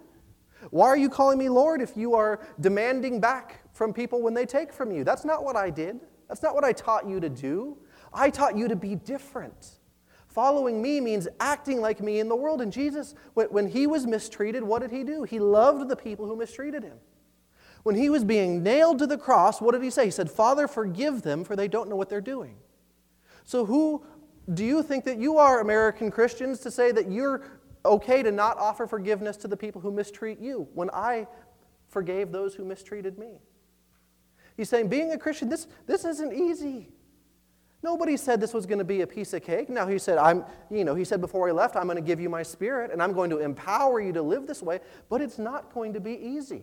Why 0.71 0.87
are 0.88 0.97
you 0.97 1.09
calling 1.09 1.38
me 1.38 1.49
Lord 1.49 1.81
if 1.81 1.97
you 1.97 2.14
are 2.14 2.40
demanding 2.61 3.21
back 3.21 3.61
from 3.73 3.93
people 3.93 4.23
when 4.23 4.35
they 4.35 4.47
take 4.47 4.73
from 4.73 4.93
you? 4.93 5.05
That's 5.05 5.25
not 5.25 5.43
what 5.43 5.57
I 5.57 5.71
did. 5.71 6.00
That's 6.29 6.43
not 6.43 6.55
what 6.55 6.62
I 6.64 6.73
taught 6.73 7.09
you 7.09 7.19
to 7.19 7.29
do. 7.29 7.79
I 8.12 8.31
taught 8.31 8.57
you 8.57 8.69
to 8.69 8.76
be 8.76 8.95
different. 8.95 9.79
Following 10.29 10.81
me 10.81 11.00
means 11.00 11.26
acting 11.40 11.81
like 11.81 12.00
me 12.00 12.21
in 12.21 12.29
the 12.29 12.37
world. 12.37 12.61
And 12.61 12.73
Jesus, 12.73 13.14
when 13.35 13.69
he 13.69 13.87
was 13.87 14.07
mistreated, 14.07 14.62
what 14.62 14.81
did 14.81 14.93
he 14.93 15.02
do? 15.02 15.25
He 15.25 15.40
loved 15.40 15.88
the 15.88 15.97
people 15.97 16.26
who 16.26 16.37
mistreated 16.37 16.85
him. 16.85 16.99
When 17.83 17.95
he 17.95 18.11
was 18.11 18.25
being 18.25 18.62
nailed 18.62 18.99
to 18.99 19.07
the 19.07 19.19
cross, 19.19 19.61
what 19.61 19.73
did 19.73 19.83
he 19.83 19.90
say? 19.90 20.05
He 20.05 20.11
said, 20.11 20.31
Father, 20.31 20.69
forgive 20.69 21.23
them, 21.23 21.45
for 21.45 21.57
they 21.57 21.67
don't 21.67 21.88
know 21.88 21.97
what 21.97 22.09
they're 22.09 22.21
doing. 22.21 22.57
So, 23.45 23.64
who 23.64 24.05
do 24.52 24.64
you 24.64 24.83
think 24.83 25.05
that 25.05 25.19
you 25.19 25.38
are, 25.38 25.61
American 25.61 26.11
Christians, 26.11 26.61
to 26.61 26.71
say 26.71 26.93
that 26.93 27.11
you're 27.11 27.43
okay 27.85 28.23
to 28.23 28.31
not 28.31 28.59
offer 28.59 28.87
forgiveness 28.87 29.37
to 29.38 29.49
the 29.49 29.57
people 29.57 29.81
who 29.81 29.90
mistreat 29.90 30.38
you 30.38 30.69
when 30.75 30.90
I 30.90 31.26
forgave 31.88 32.31
those 32.31 32.55
who 32.55 32.64
mistreated 32.64 33.19
me? 33.19 33.40
He's 34.57 34.69
saying, 34.69 34.88
being 34.88 35.12
a 35.12 35.19
Christian, 35.19 35.49
this, 35.49 35.67
this 35.87 36.05
isn't 36.05 36.35
easy. 36.35 36.90
Nobody 37.83 38.17
said 38.17 38.41
this 38.41 38.53
was 38.53 38.67
going 38.67 38.79
to 38.79 38.85
be 38.85 39.01
a 39.01 39.07
piece 39.07 39.33
of 39.33 39.43
cake. 39.43 39.71
Now 39.71 39.87
he 39.87 39.99
said, 39.99 40.19
I'm, 40.19 40.45
you 40.71 40.85
know, 40.85 40.95
he 40.95 41.05
said 41.05 41.21
before 41.21 41.47
he 41.47 41.53
left, 41.53 41.77
I'm 41.77 41.85
going 41.85 41.97
to 41.97 42.03
give 42.03 42.21
you 42.21 42.29
my 42.29 42.43
spirit 42.43 42.91
and 42.91 43.03
I'm 43.03 43.15
going 43.15 43.31
to 43.31 43.39
empower 43.39 44.01
you 44.01 44.13
to 44.13 44.23
live 44.23 44.47
this 44.47 44.63
way, 44.63 44.81
but 45.09 45.23
it's 45.23 45.39
not 45.39 45.73
going 45.73 45.95
to 45.95 46.01
be 46.01 46.13
easy. 46.13 46.63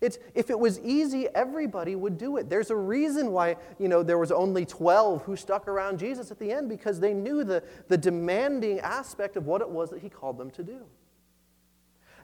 It's, 0.00 0.18
if 0.34 0.50
it 0.50 0.58
was 0.58 0.80
easy, 0.80 1.28
everybody 1.28 1.94
would 1.94 2.18
do 2.18 2.36
it. 2.36 2.50
There's 2.50 2.70
a 2.70 2.76
reason 2.76 3.30
why 3.30 3.56
you 3.78 3.88
know, 3.88 4.02
there 4.02 4.18
was 4.18 4.32
only 4.32 4.64
12 4.64 5.22
who 5.22 5.36
stuck 5.36 5.68
around 5.68 5.98
Jesus 5.98 6.30
at 6.30 6.38
the 6.38 6.52
end 6.52 6.68
because 6.68 6.98
they 6.98 7.14
knew 7.14 7.44
the, 7.44 7.62
the 7.88 7.96
demanding 7.96 8.80
aspect 8.80 9.36
of 9.36 9.46
what 9.46 9.60
it 9.60 9.68
was 9.68 9.90
that 9.90 10.00
he 10.00 10.08
called 10.08 10.38
them 10.38 10.50
to 10.52 10.62
do. 10.62 10.80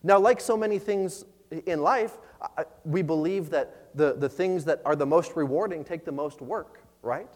Now, 0.02 0.19
like 0.19 0.40
so 0.40 0.57
many 0.57 0.78
things 0.78 1.25
in 1.67 1.81
life, 1.83 2.19
we 2.85 3.02
believe 3.02 3.50
that 3.50 3.97
the, 3.97 4.14
the 4.14 4.28
things 4.28 4.64
that 4.67 4.83
are 4.85 4.97
the 4.97 5.07
most 5.07 5.35
rewarding 5.37 5.85
take 5.85 6.05
the 6.05 6.12
most 6.12 6.40
work, 6.40 6.81
right? 7.02 7.31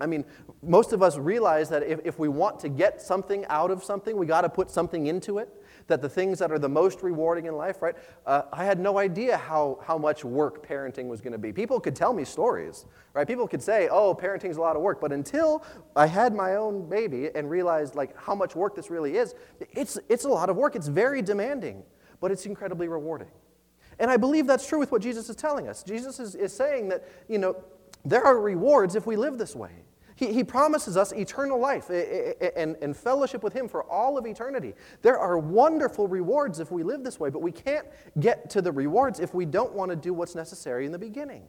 I 0.00 0.06
mean, 0.06 0.24
most 0.62 0.92
of 0.92 1.02
us 1.02 1.16
realize 1.16 1.68
that 1.70 1.82
if, 1.82 2.00
if 2.04 2.18
we 2.18 2.28
want 2.28 2.60
to 2.60 2.68
get 2.68 3.02
something 3.02 3.44
out 3.46 3.70
of 3.70 3.82
something, 3.82 4.16
we 4.16 4.26
got 4.26 4.42
to 4.42 4.48
put 4.48 4.70
something 4.70 5.06
into 5.06 5.38
it 5.38 5.52
that 5.88 6.02
the 6.02 6.08
things 6.08 6.38
that 6.38 6.52
are 6.52 6.58
the 6.58 6.68
most 6.68 7.02
rewarding 7.02 7.46
in 7.46 7.56
life, 7.56 7.82
right? 7.82 7.96
Uh, 8.26 8.42
I 8.52 8.64
had 8.64 8.78
no 8.78 8.98
idea 8.98 9.36
how, 9.36 9.80
how 9.84 9.98
much 9.98 10.24
work 10.24 10.66
parenting 10.66 11.08
was 11.08 11.20
going 11.20 11.32
to 11.32 11.38
be. 11.38 11.52
People 11.52 11.80
could 11.80 11.96
tell 11.96 12.12
me 12.12 12.24
stories, 12.24 12.86
right? 13.14 13.26
People 13.26 13.48
could 13.48 13.62
say, 13.62 13.88
oh, 13.88 14.14
parenting's 14.14 14.58
a 14.58 14.60
lot 14.60 14.76
of 14.76 14.82
work. 14.82 15.00
But 15.00 15.12
until 15.12 15.64
I 15.96 16.06
had 16.06 16.34
my 16.34 16.56
own 16.56 16.88
baby 16.88 17.30
and 17.34 17.50
realized 17.50 17.94
like 17.94 18.16
how 18.20 18.34
much 18.34 18.54
work 18.54 18.76
this 18.76 18.90
really 18.90 19.16
is, 19.16 19.34
it's, 19.72 19.98
it's 20.08 20.24
a 20.24 20.28
lot 20.28 20.50
of 20.50 20.56
work. 20.56 20.76
It's 20.76 20.88
very 20.88 21.22
demanding, 21.22 21.82
but 22.20 22.30
it's 22.30 22.46
incredibly 22.46 22.86
rewarding. 22.88 23.30
And 23.98 24.10
I 24.10 24.16
believe 24.16 24.46
that's 24.46 24.68
true 24.68 24.78
with 24.78 24.92
what 24.92 25.02
Jesus 25.02 25.28
is 25.28 25.36
telling 25.36 25.68
us. 25.68 25.82
Jesus 25.82 26.20
is, 26.20 26.34
is 26.34 26.52
saying 26.52 26.90
that, 26.90 27.08
you 27.28 27.38
know, 27.38 27.56
there 28.04 28.24
are 28.24 28.38
rewards 28.38 28.94
if 28.94 29.06
we 29.06 29.16
live 29.16 29.38
this 29.38 29.56
way. 29.56 29.72
He, 30.18 30.32
he 30.32 30.42
promises 30.42 30.96
us 30.96 31.12
eternal 31.12 31.60
life 31.60 31.90
and, 31.90 32.74
and 32.82 32.96
fellowship 32.96 33.44
with 33.44 33.52
Him 33.52 33.68
for 33.68 33.84
all 33.84 34.18
of 34.18 34.26
eternity. 34.26 34.74
There 35.00 35.16
are 35.16 35.38
wonderful 35.38 36.08
rewards 36.08 36.58
if 36.58 36.72
we 36.72 36.82
live 36.82 37.04
this 37.04 37.20
way, 37.20 37.30
but 37.30 37.40
we 37.40 37.52
can't 37.52 37.86
get 38.18 38.50
to 38.50 38.60
the 38.60 38.72
rewards 38.72 39.20
if 39.20 39.32
we 39.32 39.46
don't 39.46 39.72
want 39.74 39.90
to 39.92 39.96
do 39.96 40.12
what's 40.12 40.34
necessary 40.34 40.86
in 40.86 40.90
the 40.90 40.98
beginning. 40.98 41.44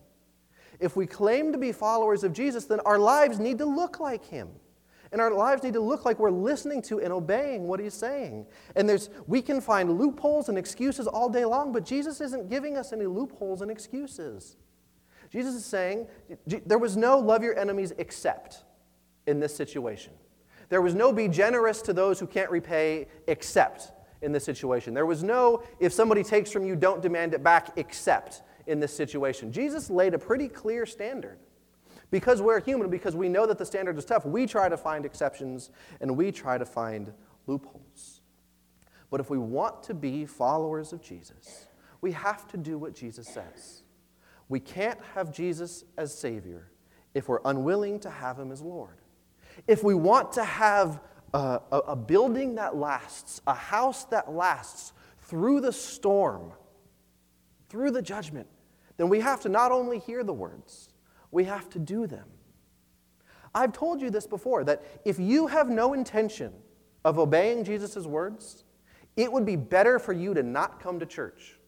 If 0.80 0.96
we 0.96 1.08
claim 1.08 1.52
to 1.52 1.58
be 1.58 1.72
followers 1.72 2.24
of 2.24 2.32
Jesus, 2.32 2.66
then 2.66 2.80
our 2.82 3.00
lives 3.00 3.40
need 3.40 3.58
to 3.58 3.66
look 3.66 4.00
like 4.00 4.24
Him. 4.24 4.50
And 5.12 5.20
our 5.20 5.32
lives 5.32 5.64
need 5.64 5.74
to 5.74 5.80
look 5.80 6.06
like 6.06 6.20
we're 6.20 6.30
listening 6.30 6.84
to 6.84 7.02
and 7.02 7.12
obeying 7.12 7.64
what 7.64 7.80
he's 7.80 7.96
saying. 7.96 8.46
And 8.76 8.88
there's, 8.88 9.10
we 9.26 9.42
can 9.42 9.62
find 9.62 9.98
loopholes 9.98 10.48
and 10.48 10.60
excuses 10.60 11.08
all 11.08 11.28
day 11.28 11.46
long, 11.46 11.72
but 11.72 11.84
Jesus 11.84 12.22
isn't 12.22 12.48
giving 12.48 12.78
us 12.78 12.94
any 12.94 13.08
loopholes 13.08 13.64
and 13.64 13.72
excuses. 13.72 14.58
Jesus 15.32 15.56
is 15.56 15.66
saying 15.66 16.08
there 16.66 16.80
was 16.80 16.98
no 16.98 17.20
love 17.20 17.44
your 17.44 17.58
enemies 17.58 17.94
except 17.98 18.64
in 19.28 19.40
this 19.40 19.56
situation. 19.56 20.14
There 20.70 20.82
was 20.82 20.96
no 20.96 21.12
be 21.14 21.28
generous 21.28 21.82
to 21.84 21.94
those 21.94 22.20
who 22.20 22.28
can't 22.28 22.50
repay 22.50 23.08
except 23.28 23.92
in 24.22 24.32
this 24.32 24.44
situation. 24.44 24.94
There 24.94 25.06
was 25.06 25.24
no 25.24 25.64
if 25.80 25.94
somebody 25.94 26.24
takes 26.24 26.52
from 26.52 26.66
you, 26.66 26.76
don't 26.76 27.02
demand 27.02 27.34
it 27.34 27.44
back 27.44 27.72
except 27.78 28.42
in 28.68 28.80
this 28.80 28.94
situation. 28.94 29.52
Jesus 29.52 29.90
laid 29.90 30.14
a 30.14 30.20
pretty 30.20 30.48
clear 30.48 30.86
standard. 30.86 31.40
Because 32.12 32.42
we're 32.42 32.60
human, 32.60 32.90
because 32.90 33.16
we 33.16 33.30
know 33.30 33.46
that 33.46 33.60
the 33.60 33.66
standard 33.66 33.98
is 33.98 34.06
tough, 34.06 34.26
we 34.26 34.48
try 34.48 34.68
to 34.68 34.78
find 34.78 35.06
exceptions 35.06 35.70
and 36.02 36.18
we 36.18 36.32
try 36.32 36.58
to 36.58 36.66
find 36.66 37.14
loopholes. 37.46 38.22
But 39.12 39.20
if 39.20 39.30
we 39.30 39.38
want 39.38 39.84
to 39.84 39.94
be 39.94 40.26
followers 40.26 40.92
of 40.92 41.02
Jesus, 41.02 41.68
we 42.02 42.12
have 42.14 42.48
to 42.48 42.58
do 42.58 42.78
what 42.78 42.96
Jesus 42.96 43.28
says. 43.28 43.84
We 44.50 44.60
can't 44.60 45.00
have 45.14 45.32
Jesus 45.32 45.86
as 45.98 46.14
Savior 46.14 46.72
if 47.14 47.30
we're 47.30 47.40
unwilling 47.46 48.00
to 48.02 48.10
have 48.10 48.38
Him 48.38 48.52
as 48.52 48.62
Lord. 48.62 48.98
If 49.68 49.84
we 49.84 49.94
want 49.94 50.34
to 50.34 50.44
have 50.44 51.00
a, 51.34 51.62
a, 51.72 51.78
a 51.78 51.96
building 51.96 52.56
that 52.56 52.76
lasts, 52.76 53.42
a 53.48 53.54
house 53.54 54.06
that 54.06 54.32
lasts 54.32 54.94
through 55.22 55.62
the 55.62 55.72
storm, 55.72 56.52
through 57.70 57.92
the 57.92 58.02
judgment, 58.02 58.48
then 58.98 59.10
we 59.10 59.20
have 59.20 59.42
to 59.42 59.50
not 59.50 59.72
only 59.72 60.00
hear 60.00 60.24
the 60.24 60.34
words, 60.34 60.90
we 61.32 61.44
have 61.46 61.70
to 61.70 61.80
do 61.80 62.08
them. 62.08 62.26
I've 63.54 63.74
told 63.74 64.02
you 64.02 64.10
this 64.10 64.28
before 64.28 64.64
that 64.66 64.84
if 65.06 65.20
you 65.20 65.48
have 65.48 65.70
no 65.70 65.94
intention 65.94 66.54
of 67.06 67.20
obeying 67.20 67.64
Jesus' 67.64 68.06
words, 68.06 68.64
it 69.16 69.32
would 69.32 69.46
be 69.46 69.56
better 69.56 70.00
for 70.00 70.14
you 70.14 70.34
to 70.34 70.44
not 70.44 70.80
come 70.82 71.00
to 71.00 71.06
church. 71.06 71.59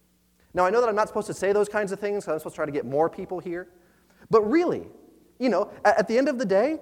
Now, 0.54 0.66
I 0.66 0.70
know 0.70 0.82
that 0.82 0.90
I'm 0.90 0.96
not 0.96 1.08
supposed 1.08 1.28
to 1.28 1.34
say 1.34 1.54
those 1.54 1.70
kinds 1.70 1.92
of 1.92 2.00
things, 2.00 2.26
so 2.26 2.34
I'm 2.34 2.40
supposed 2.40 2.56
to 2.56 2.58
try 2.58 2.66
to 2.66 2.72
get 2.72 2.86
more 2.86 3.10
people 3.10 3.40
here. 3.40 3.70
But 4.30 4.42
really, 4.42 4.88
you 5.40 5.50
know, 5.50 5.72
at 5.86 6.08
the 6.08 6.18
end 6.18 6.28
of 6.28 6.38
the 6.38 6.46
day, 6.46 6.80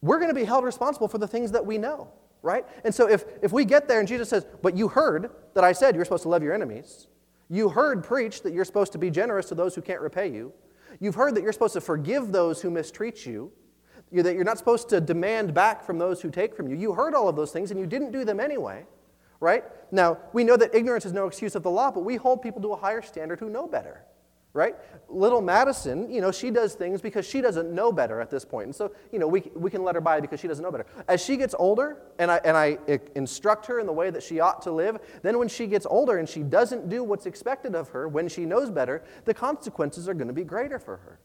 we're 0.00 0.18
going 0.18 0.30
to 0.30 0.34
be 0.34 0.44
held 0.44 0.64
responsible 0.64 1.08
for 1.08 1.18
the 1.18 1.26
things 1.26 1.52
that 1.52 1.64
we 1.64 1.76
know, 1.78 2.08
right? 2.42 2.64
And 2.84 2.94
so 2.94 3.08
if, 3.08 3.24
if 3.42 3.52
we 3.52 3.64
get 3.64 3.88
there 3.88 3.98
and 3.98 4.06
Jesus 4.06 4.28
says, 4.28 4.46
But 4.62 4.76
you 4.76 4.88
heard 4.88 5.30
that 5.54 5.64
I 5.64 5.72
said 5.72 5.96
you're 5.96 6.04
supposed 6.04 6.22
to 6.22 6.28
love 6.28 6.42
your 6.42 6.54
enemies, 6.54 7.08
you 7.48 7.68
heard 7.68 8.04
preached 8.04 8.42
that 8.44 8.52
you're 8.52 8.64
supposed 8.64 8.92
to 8.92 8.98
be 8.98 9.10
generous 9.10 9.46
to 9.46 9.54
those 9.54 9.74
who 9.74 9.82
can't 9.82 10.00
repay 10.00 10.28
you, 10.28 10.52
you've 11.00 11.14
heard 11.14 11.34
that 11.34 11.42
you're 11.42 11.52
supposed 11.52 11.74
to 11.74 11.80
forgive 11.80 12.30
those 12.30 12.62
who 12.62 12.70
mistreat 12.70 13.26
you, 13.26 13.52
that 14.12 14.34
you're 14.34 14.44
not 14.44 14.58
supposed 14.58 14.88
to 14.90 15.00
demand 15.00 15.52
back 15.52 15.84
from 15.84 15.98
those 15.98 16.20
who 16.22 16.30
take 16.30 16.54
from 16.54 16.68
you. 16.68 16.76
You 16.76 16.92
heard 16.92 17.14
all 17.14 17.28
of 17.28 17.36
those 17.36 17.50
things 17.50 17.70
and 17.70 17.78
you 17.78 17.86
didn't 17.86 18.12
do 18.12 18.24
them 18.24 18.40
anyway, 18.40 18.86
right? 19.40 19.64
Now, 19.90 20.18
we 20.32 20.44
know 20.44 20.56
that 20.56 20.74
ignorance 20.74 21.06
is 21.06 21.12
no 21.12 21.26
excuse 21.26 21.54
of 21.54 21.62
the 21.62 21.70
law, 21.70 21.90
but 21.90 22.00
we 22.00 22.16
hold 22.16 22.42
people 22.42 22.60
to 22.62 22.72
a 22.72 22.76
higher 22.76 23.02
standard 23.02 23.40
who 23.40 23.48
know 23.48 23.66
better, 23.66 24.04
right? 24.52 24.74
Little 25.08 25.40
Madison, 25.40 26.10
you 26.10 26.20
know, 26.20 26.32
she 26.32 26.50
does 26.50 26.74
things 26.74 27.00
because 27.00 27.26
she 27.26 27.40
doesn't 27.40 27.72
know 27.72 27.92
better 27.92 28.20
at 28.20 28.30
this 28.30 28.44
point. 28.44 28.66
And 28.66 28.74
so, 28.74 28.92
you 29.12 29.18
know, 29.18 29.28
we, 29.28 29.42
we 29.54 29.70
can 29.70 29.84
let 29.84 29.94
her 29.94 30.00
by 30.00 30.20
because 30.20 30.40
she 30.40 30.48
doesn't 30.48 30.62
know 30.62 30.72
better. 30.72 30.86
As 31.06 31.24
she 31.24 31.36
gets 31.36 31.54
older 31.58 31.98
and 32.18 32.30
I, 32.30 32.40
and 32.44 32.56
I 32.56 32.78
instruct 33.14 33.66
her 33.66 33.78
in 33.78 33.86
the 33.86 33.92
way 33.92 34.10
that 34.10 34.22
she 34.22 34.40
ought 34.40 34.60
to 34.62 34.72
live, 34.72 34.98
then 35.22 35.38
when 35.38 35.48
she 35.48 35.66
gets 35.66 35.86
older 35.86 36.18
and 36.18 36.28
she 36.28 36.42
doesn't 36.42 36.88
do 36.88 37.04
what's 37.04 37.26
expected 37.26 37.74
of 37.74 37.88
her 37.90 38.08
when 38.08 38.28
she 38.28 38.44
knows 38.44 38.70
better, 38.70 39.04
the 39.24 39.34
consequences 39.34 40.08
are 40.08 40.14
going 40.14 40.28
to 40.28 40.34
be 40.34 40.44
greater 40.44 40.78
for 40.78 40.96
her. 40.96 41.20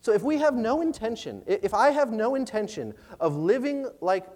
So 0.00 0.12
if 0.12 0.22
we 0.22 0.38
have 0.38 0.54
no 0.54 0.82
intention, 0.82 1.42
if 1.46 1.74
I 1.74 1.90
have 1.90 2.12
no 2.12 2.36
intention 2.36 2.94
of 3.18 3.36
living 3.36 3.88
like 4.00 4.26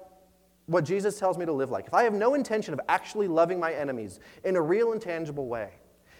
what 0.70 0.84
Jesus 0.84 1.18
tells 1.18 1.36
me 1.36 1.44
to 1.44 1.52
live 1.52 1.70
like, 1.70 1.88
if 1.88 1.94
I 1.94 2.04
have 2.04 2.14
no 2.14 2.34
intention 2.34 2.72
of 2.72 2.80
actually 2.88 3.26
loving 3.26 3.58
my 3.58 3.72
enemies 3.72 4.20
in 4.44 4.54
a 4.54 4.62
real 4.62 4.92
and 4.92 5.02
tangible 5.02 5.48
way, 5.48 5.70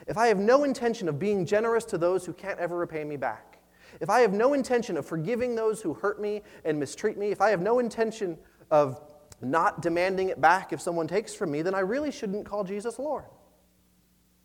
if 0.09 0.19
I 0.19 0.27
have 0.27 0.39
no 0.39 0.65
intention 0.65 1.09
of 1.09 1.21
being 1.21 1.47
generous 1.47 1.85
to 1.87 1.99
those 1.99 2.27
who 2.27 2.33
can't 2.33 2.59
ever 2.59 2.77
repay 2.77 3.05
me 3.05 3.17
back, 3.17 3.61
if 4.01 4.11
I 4.11 4.21
have 4.21 4.33
no 4.33 4.55
intention 4.55 4.97
of 4.97 5.07
forgiving 5.07 5.55
those 5.55 5.81
who 5.81 5.95
hurt 5.95 6.21
me 6.21 6.43
and 6.65 6.81
mistreat 6.81 7.17
me, 7.17 7.29
if 7.29 7.41
I 7.41 7.51
have 7.51 7.61
no 7.61 7.79
intention 7.79 8.37
of 8.73 9.01
not 9.41 9.83
demanding 9.83 10.31
it 10.31 10.41
back 10.41 10.73
if 10.73 10.81
someone 10.81 11.07
takes 11.07 11.33
from 11.33 11.53
me, 11.53 11.63
then 11.63 11.75
I 11.75 11.81
really 11.81 12.11
shouldn't 12.11 12.45
call 12.45 12.65
Jesus 12.65 12.99
Lord 12.99 13.25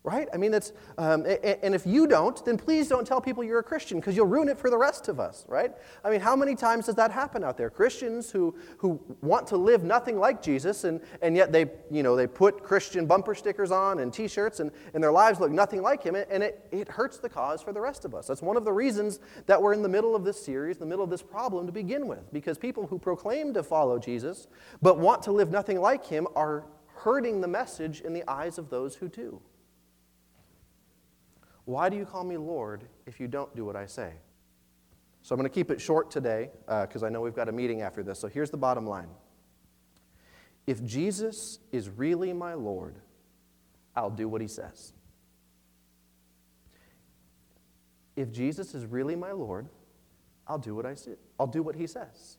right? 0.06 0.28
I 0.32 0.36
mean, 0.36 0.54
it's, 0.54 0.72
um, 0.98 1.26
and 1.26 1.74
if 1.74 1.84
you 1.84 2.06
don't, 2.06 2.42
then 2.44 2.56
please 2.56 2.86
don't 2.86 3.04
tell 3.04 3.20
people 3.20 3.42
you're 3.42 3.58
a 3.58 3.64
Christian 3.64 3.98
because 3.98 4.14
you'll 4.14 4.28
ruin 4.28 4.48
it 4.48 4.56
for 4.56 4.70
the 4.70 4.78
rest 4.78 5.08
of 5.08 5.18
us, 5.18 5.44
right? 5.48 5.72
I 6.04 6.10
mean, 6.10 6.20
how 6.20 6.36
many 6.36 6.54
times 6.54 6.86
does 6.86 6.94
that 6.94 7.10
happen 7.10 7.42
out 7.42 7.58
there? 7.58 7.68
Christians 7.70 8.30
who, 8.30 8.54
who 8.78 9.00
want 9.20 9.48
to 9.48 9.56
live 9.56 9.82
nothing 9.82 10.16
like 10.16 10.40
Jesus, 10.40 10.84
and, 10.84 11.00
and 11.22 11.34
yet 11.34 11.50
they, 11.50 11.66
you 11.90 12.04
know, 12.04 12.14
they 12.14 12.28
put 12.28 12.62
Christian 12.62 13.06
bumper 13.06 13.34
stickers 13.34 13.72
on 13.72 13.98
and 13.98 14.12
t 14.12 14.28
shirts, 14.28 14.60
and, 14.60 14.70
and 14.94 15.02
their 15.02 15.10
lives 15.10 15.40
look 15.40 15.50
nothing 15.50 15.82
like 15.82 16.04
him, 16.04 16.14
and 16.14 16.40
it, 16.40 16.64
it 16.70 16.86
hurts 16.88 17.18
the 17.18 17.28
cause 17.28 17.60
for 17.60 17.72
the 17.72 17.80
rest 17.80 18.04
of 18.04 18.14
us. 18.14 18.28
That's 18.28 18.42
one 18.42 18.56
of 18.56 18.64
the 18.64 18.72
reasons 18.72 19.18
that 19.46 19.60
we're 19.60 19.72
in 19.72 19.82
the 19.82 19.88
middle 19.88 20.14
of 20.14 20.22
this 20.22 20.40
series, 20.40 20.78
the 20.78 20.86
middle 20.86 21.02
of 21.02 21.10
this 21.10 21.22
problem 21.22 21.66
to 21.66 21.72
begin 21.72 22.06
with, 22.06 22.32
because 22.32 22.58
people 22.58 22.86
who 22.86 22.96
proclaim 22.96 23.52
to 23.54 23.64
follow 23.64 23.98
Jesus 23.98 24.46
but 24.80 25.00
want 25.00 25.22
to 25.22 25.32
live 25.32 25.50
nothing 25.50 25.80
like 25.80 26.06
him 26.06 26.28
are 26.36 26.64
hurting 26.94 27.40
the 27.40 27.48
message 27.48 28.02
in 28.02 28.12
the 28.12 28.22
eyes 28.30 28.56
of 28.56 28.70
those 28.70 28.94
who 28.94 29.08
do. 29.08 29.40
Why 31.66 31.88
do 31.88 31.96
you 31.96 32.06
call 32.06 32.24
me 32.24 32.36
Lord 32.36 32.84
if 33.06 33.20
you 33.20 33.28
don't 33.28 33.54
do 33.54 33.64
what 33.64 33.76
I 33.76 33.86
say? 33.86 34.12
So 35.22 35.34
I'm 35.34 35.40
going 35.40 35.50
to 35.50 35.54
keep 35.54 35.72
it 35.72 35.80
short 35.80 36.12
today 36.12 36.50
because 36.66 37.02
uh, 37.02 37.06
I 37.06 37.08
know 37.08 37.20
we've 37.20 37.34
got 37.34 37.48
a 37.48 37.52
meeting 37.52 37.82
after 37.82 38.04
this. 38.04 38.20
So 38.20 38.28
here's 38.28 38.50
the 38.50 38.56
bottom 38.56 38.86
line 38.86 39.08
If 40.66 40.82
Jesus 40.84 41.58
is 41.72 41.88
really 41.88 42.32
my 42.32 42.54
Lord, 42.54 42.94
I'll 43.96 44.10
do 44.10 44.28
what 44.28 44.40
he 44.40 44.46
says. 44.46 44.92
If 48.14 48.30
Jesus 48.30 48.72
is 48.72 48.86
really 48.86 49.16
my 49.16 49.32
Lord, 49.32 49.68
I'll 50.46 50.58
do 50.58 50.74
what 50.76 50.86
I 50.86 50.94
say. 50.94 51.16
I'll 51.40 51.48
do 51.48 51.64
what 51.64 51.74
he 51.74 51.88
says. 51.88 52.38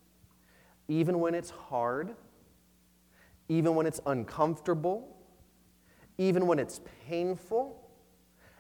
Even 0.87 1.19
when 1.19 1.35
it's 1.35 1.49
hard, 1.49 2.15
even 3.49 3.75
when 3.75 3.85
it's 3.85 3.99
uncomfortable, 4.05 5.17
even 6.17 6.47
when 6.47 6.59
it's 6.59 6.79
painful, 7.07 7.86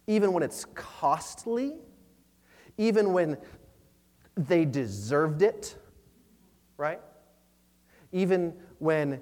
even 0.07 0.31
when 0.31 0.41
it's 0.41 0.65
costly, 0.73 1.75
even 2.77 3.11
when 3.11 3.37
they 4.35 4.65
deserved 4.65 5.41
it, 5.41 5.75
right? 6.77 7.01
Even 8.11 8.53
when 8.79 9.21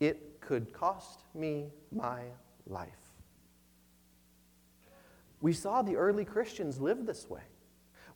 it 0.00 0.40
could 0.40 0.72
cost 0.72 1.20
me 1.34 1.70
my 1.92 2.22
life. 2.66 2.88
We 5.40 5.52
saw 5.52 5.82
the 5.82 5.96
early 5.96 6.24
Christians 6.24 6.80
live 6.80 7.04
this 7.04 7.28
way. 7.28 7.42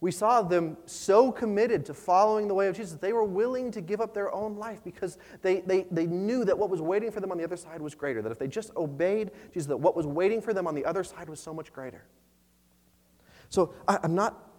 We 0.01 0.13
saw 0.13 0.43
them 0.43 0.77
so 0.87 1.33
committed 1.33 1.85
to 1.87 1.95
following 1.95 2.47
the 2.47 2.55
way 2.55 2.69
of 2.69 2.77
Jesus, 2.77 2.99
they 2.99 3.13
were 3.13 3.25
willing 3.25 3.73
to 3.73 3.81
give 3.81 4.01
up 4.01 4.15
their 4.15 4.33
own 4.33 4.57
life 4.57 4.83
because 4.85 5.19
they, 5.43 5.61
they, 5.61 5.87
they 5.91 6.07
knew 6.07 6.45
that 6.45 6.57
what 6.57 6.71
was 6.71 6.81
waiting 6.81 7.11
for 7.11 7.21
them 7.21 7.33
on 7.33 7.39
the 7.39 7.45
other 7.45 7.57
side 7.57 7.83
was 7.83 7.97
greater. 7.97 8.23
That 8.23 8.31
if 8.31 8.39
they 8.39 8.47
just 8.47 8.71
obeyed 8.77 9.33
Jesus, 9.53 9.67
that 9.67 9.77
what 9.77 9.97
was 9.97 10.07
waiting 10.07 10.41
for 10.41 10.55
them 10.55 10.69
on 10.69 10.77
the 10.77 10.85
other 10.85 11.03
side 11.03 11.29
was 11.29 11.41
so 11.41 11.53
much 11.53 11.73
greater. 11.73 12.05
So 13.49 13.75
I, 13.89 13.99
I'm 14.05 14.15
not, 14.15 14.51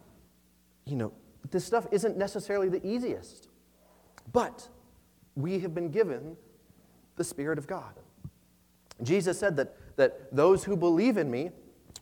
you 0.85 0.97
know, 0.97 1.13
this 1.51 1.63
stuff 1.63 1.87
isn't 1.91 2.17
necessarily 2.17 2.67
the 2.67 2.85
easiest, 2.85 3.47
but 4.33 4.67
we 5.35 5.59
have 5.59 5.73
been 5.73 5.89
given 5.89 6.35
the 7.15 7.23
Spirit 7.23 7.57
of 7.57 7.65
God. 7.65 7.93
Jesus 9.03 9.39
said 9.39 9.55
that, 9.55 9.77
that 9.95 10.35
those 10.35 10.65
who 10.65 10.75
believe 10.75 11.15
in 11.15 11.31
me 11.31 11.51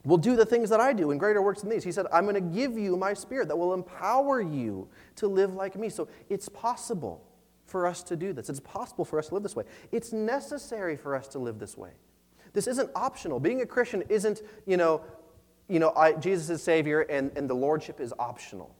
will 0.07 0.17
do 0.17 0.35
the 0.35 0.45
things 0.45 0.69
that 0.69 0.79
I 0.79 0.93
do 0.93 1.11
in 1.11 1.17
greater 1.17 1.41
works 1.41 1.61
than 1.61 1.69
these. 1.69 1.83
He 1.83 1.91
said, 1.91 2.05
I'm 2.13 2.23
going 2.23 2.35
to 2.35 2.41
give 2.41 2.77
you 2.77 2.95
my 2.95 3.13
spirit 3.13 3.49
that 3.49 3.57
will 3.57 3.73
empower 3.73 4.41
you 4.41 4.87
to 5.17 5.27
live 5.27 5.53
like 5.53 5.75
me. 5.75 5.89
So 5.89 6.07
it's 6.29 6.47
possible 6.47 7.23
for 7.65 7.85
us 7.85 8.01
to 8.03 8.15
do 8.15 8.31
this. 8.31 8.49
It's 8.49 8.61
possible 8.61 9.03
for 9.03 9.19
us 9.19 9.27
to 9.27 9.33
live 9.33 9.43
this 9.43 9.55
way. 9.55 9.65
It's 9.91 10.13
necessary 10.13 10.95
for 10.95 11.13
us 11.13 11.27
to 11.29 11.39
live 11.39 11.59
this 11.59 11.77
way. 11.77 11.91
This 12.53 12.67
isn't 12.67 12.89
optional. 12.95 13.41
Being 13.41 13.61
a 13.61 13.65
Christian 13.65 14.01
isn't, 14.07 14.41
you 14.65 14.77
know, 14.77 15.01
you 15.67 15.79
know 15.79 15.91
I, 15.95 16.13
Jesus 16.13 16.49
is 16.49 16.63
Savior 16.63 17.01
and, 17.01 17.29
and 17.35 17.49
the 17.49 17.53
Lordship 17.53 17.99
is 17.99 18.13
optional. 18.17 18.73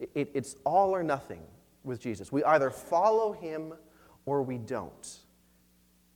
It, 0.00 0.10
it, 0.16 0.30
it's 0.34 0.56
all 0.64 0.90
or 0.90 1.04
nothing 1.04 1.42
with 1.84 2.00
Jesus. 2.00 2.32
We 2.32 2.42
either 2.42 2.70
follow 2.70 3.32
Him 3.32 3.74
or 4.26 4.42
we 4.42 4.58
don't. 4.58 5.18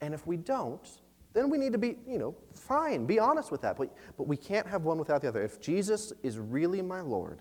And 0.00 0.12
if 0.12 0.26
we 0.26 0.36
don't, 0.36 0.86
then 1.32 1.48
we 1.48 1.58
need 1.58 1.72
to 1.72 1.78
be, 1.78 1.96
you 2.06 2.18
know, 2.18 2.34
fine, 2.52 3.06
be 3.06 3.18
honest 3.18 3.50
with 3.50 3.62
that. 3.62 3.76
But, 3.76 3.94
but 4.16 4.26
we 4.26 4.36
can't 4.36 4.66
have 4.66 4.82
one 4.82 4.98
without 4.98 5.22
the 5.22 5.28
other. 5.28 5.42
If 5.42 5.60
Jesus 5.60 6.12
is 6.22 6.38
really 6.38 6.82
my 6.82 7.00
Lord, 7.00 7.40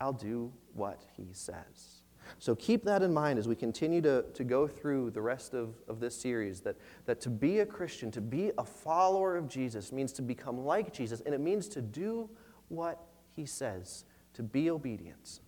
I'll 0.00 0.12
do 0.12 0.52
what 0.74 1.00
he 1.16 1.28
says. 1.32 2.02
So 2.38 2.54
keep 2.54 2.84
that 2.84 3.02
in 3.02 3.12
mind 3.12 3.38
as 3.38 3.48
we 3.48 3.56
continue 3.56 4.00
to, 4.02 4.24
to 4.34 4.44
go 4.44 4.66
through 4.66 5.10
the 5.10 5.20
rest 5.20 5.54
of, 5.54 5.74
of 5.88 6.00
this 6.00 6.14
series 6.14 6.60
that, 6.60 6.76
that 7.06 7.20
to 7.22 7.30
be 7.30 7.60
a 7.60 7.66
Christian, 7.66 8.10
to 8.12 8.20
be 8.20 8.52
a 8.58 8.64
follower 8.64 9.36
of 9.36 9.48
Jesus, 9.48 9.92
means 9.92 10.12
to 10.12 10.22
become 10.22 10.64
like 10.64 10.92
Jesus, 10.92 11.20
and 11.26 11.34
it 11.34 11.40
means 11.40 11.68
to 11.68 11.82
do 11.82 12.28
what 12.68 13.04
he 13.34 13.44
says, 13.44 14.04
to 14.34 14.42
be 14.42 14.70
obedient, 14.70 15.40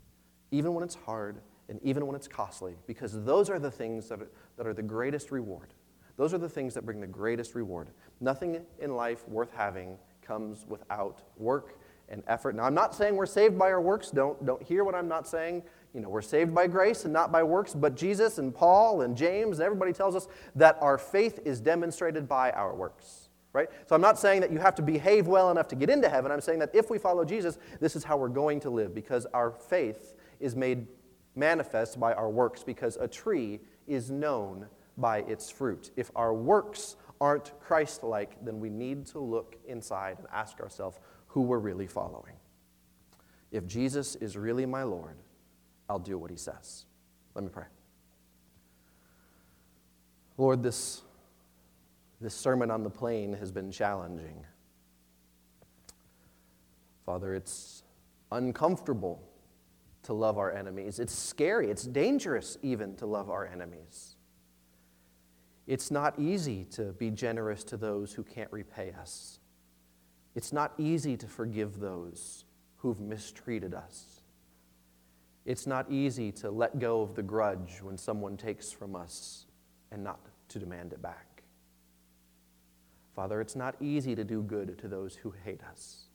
even 0.50 0.74
when 0.74 0.84
it's 0.84 0.94
hard 0.94 1.40
and 1.68 1.80
even 1.82 2.06
when 2.06 2.14
it's 2.14 2.28
costly, 2.28 2.74
because 2.86 3.24
those 3.24 3.48
are 3.48 3.58
the 3.58 3.70
things 3.70 4.08
that 4.08 4.20
are, 4.20 4.28
that 4.56 4.66
are 4.66 4.74
the 4.74 4.82
greatest 4.82 5.30
reward. 5.30 5.72
Those 6.16 6.32
are 6.32 6.38
the 6.38 6.48
things 6.48 6.74
that 6.74 6.86
bring 6.86 7.00
the 7.00 7.06
greatest 7.06 7.54
reward. 7.54 7.88
Nothing 8.20 8.64
in 8.78 8.94
life 8.94 9.28
worth 9.28 9.52
having 9.54 9.98
comes 10.22 10.64
without 10.68 11.22
work 11.36 11.78
and 12.08 12.22
effort. 12.26 12.54
Now, 12.54 12.64
I'm 12.64 12.74
not 12.74 12.94
saying 12.94 13.16
we're 13.16 13.26
saved 13.26 13.58
by 13.58 13.70
our 13.70 13.80
works. 13.80 14.10
Don't, 14.10 14.44
don't 14.44 14.62
hear 14.62 14.84
what 14.84 14.94
I'm 14.94 15.08
not 15.08 15.26
saying. 15.26 15.62
You 15.92 16.00
know, 16.00 16.08
we're 16.08 16.22
saved 16.22 16.54
by 16.54 16.66
grace 16.66 17.04
and 17.04 17.12
not 17.12 17.32
by 17.32 17.42
works, 17.42 17.74
but 17.74 17.94
Jesus 17.96 18.38
and 18.38 18.54
Paul 18.54 19.02
and 19.02 19.16
James 19.16 19.58
and 19.58 19.66
everybody 19.66 19.92
tells 19.92 20.14
us 20.14 20.28
that 20.56 20.76
our 20.80 20.98
faith 20.98 21.40
is 21.44 21.60
demonstrated 21.60 22.28
by 22.28 22.50
our 22.52 22.74
works. 22.74 23.28
Right? 23.52 23.68
So 23.86 23.94
I'm 23.94 24.00
not 24.00 24.18
saying 24.18 24.40
that 24.40 24.50
you 24.50 24.58
have 24.58 24.74
to 24.74 24.82
behave 24.82 25.28
well 25.28 25.52
enough 25.52 25.68
to 25.68 25.76
get 25.76 25.88
into 25.88 26.08
heaven. 26.08 26.32
I'm 26.32 26.40
saying 26.40 26.58
that 26.58 26.74
if 26.74 26.90
we 26.90 26.98
follow 26.98 27.24
Jesus, 27.24 27.58
this 27.80 27.94
is 27.94 28.02
how 28.02 28.16
we're 28.16 28.28
going 28.28 28.58
to 28.60 28.70
live 28.70 28.94
because 28.94 29.26
our 29.32 29.52
faith 29.52 30.14
is 30.40 30.56
made 30.56 30.88
manifest 31.36 32.00
by 32.00 32.12
our 32.14 32.28
works 32.28 32.64
because 32.64 32.96
a 32.96 33.06
tree 33.06 33.60
is 33.86 34.10
known 34.10 34.66
by 34.96 35.18
its 35.18 35.50
fruit. 35.50 35.90
If 35.96 36.10
our 36.14 36.34
works 36.34 36.96
aren't 37.20 37.58
Christ 37.60 38.04
like, 38.04 38.44
then 38.44 38.60
we 38.60 38.70
need 38.70 39.06
to 39.06 39.18
look 39.18 39.56
inside 39.66 40.18
and 40.18 40.26
ask 40.32 40.60
ourselves 40.60 40.98
who 41.28 41.42
we're 41.42 41.58
really 41.58 41.86
following. 41.86 42.34
If 43.50 43.66
Jesus 43.66 44.16
is 44.16 44.36
really 44.36 44.66
my 44.66 44.82
Lord, 44.82 45.16
I'll 45.88 45.98
do 45.98 46.18
what 46.18 46.30
he 46.30 46.36
says. 46.36 46.86
Let 47.34 47.44
me 47.44 47.50
pray. 47.50 47.66
Lord, 50.36 50.62
this, 50.62 51.02
this 52.20 52.34
sermon 52.34 52.70
on 52.70 52.82
the 52.82 52.90
plain 52.90 53.32
has 53.34 53.52
been 53.52 53.70
challenging. 53.70 54.44
Father, 57.06 57.34
it's 57.34 57.84
uncomfortable 58.32 59.22
to 60.02 60.12
love 60.12 60.38
our 60.38 60.52
enemies. 60.52 60.98
It's 60.98 61.14
scary, 61.14 61.70
it's 61.70 61.84
dangerous 61.84 62.58
even 62.62 62.96
to 62.96 63.06
love 63.06 63.30
our 63.30 63.46
enemies. 63.46 64.13
It's 65.66 65.90
not 65.90 66.18
easy 66.18 66.64
to 66.72 66.92
be 66.92 67.10
generous 67.10 67.64
to 67.64 67.76
those 67.76 68.12
who 68.12 68.22
can't 68.22 68.52
repay 68.52 68.92
us. 68.92 69.38
It's 70.34 70.52
not 70.52 70.72
easy 70.78 71.16
to 71.16 71.26
forgive 71.26 71.80
those 71.80 72.44
who've 72.76 73.00
mistreated 73.00 73.72
us. 73.72 74.20
It's 75.46 75.66
not 75.66 75.90
easy 75.90 76.32
to 76.32 76.50
let 76.50 76.78
go 76.78 77.02
of 77.02 77.14
the 77.14 77.22
grudge 77.22 77.80
when 77.82 77.96
someone 77.96 78.36
takes 78.36 78.72
from 78.72 78.96
us 78.96 79.46
and 79.90 80.02
not 80.02 80.20
to 80.48 80.58
demand 80.58 80.92
it 80.92 81.02
back. 81.02 81.42
Father, 83.14 83.40
it's 83.40 83.54
not 83.54 83.76
easy 83.80 84.14
to 84.14 84.24
do 84.24 84.42
good 84.42 84.76
to 84.78 84.88
those 84.88 85.14
who 85.14 85.32
hate 85.44 85.62
us. 85.70 86.06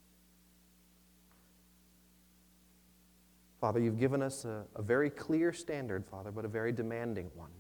Father, 3.61 3.79
you've 3.79 3.99
given 3.99 4.21
us 4.21 4.45
a, 4.45 4.63
a, 4.75 4.81
very 4.81 5.09
clear 5.09 5.51
standard, 5.51 6.05
Father, 6.05 6.31
but 6.31 6.45
a 6.45 6.47
very 6.47 6.71
demanding 6.71 7.29
one. 7.35 7.51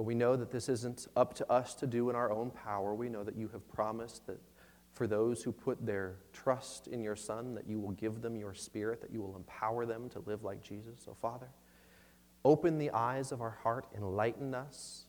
But 0.00 0.06
we 0.06 0.14
know 0.14 0.34
that 0.34 0.50
this 0.50 0.70
isn't 0.70 1.08
up 1.14 1.34
to 1.34 1.52
us 1.52 1.74
to 1.74 1.86
do 1.86 2.08
in 2.08 2.16
our 2.16 2.32
own 2.32 2.52
power. 2.52 2.94
We 2.94 3.10
know 3.10 3.22
that 3.22 3.36
you 3.36 3.48
have 3.48 3.70
promised 3.70 4.26
that 4.28 4.40
for 4.94 5.06
those 5.06 5.42
who 5.42 5.52
put 5.52 5.84
their 5.84 6.16
trust 6.32 6.86
in 6.88 7.02
your 7.02 7.16
Son, 7.16 7.54
that 7.54 7.68
you 7.68 7.78
will 7.78 7.90
give 7.90 8.22
them 8.22 8.34
your 8.34 8.54
Spirit, 8.54 9.02
that 9.02 9.12
you 9.12 9.20
will 9.20 9.36
empower 9.36 9.84
them 9.84 10.08
to 10.08 10.20
live 10.20 10.42
like 10.42 10.62
Jesus. 10.62 11.02
So, 11.04 11.14
Father, 11.20 11.50
open 12.46 12.78
the 12.78 12.90
eyes 12.92 13.30
of 13.30 13.42
our 13.42 13.58
heart, 13.62 13.88
enlighten 13.94 14.54
us. 14.54 15.04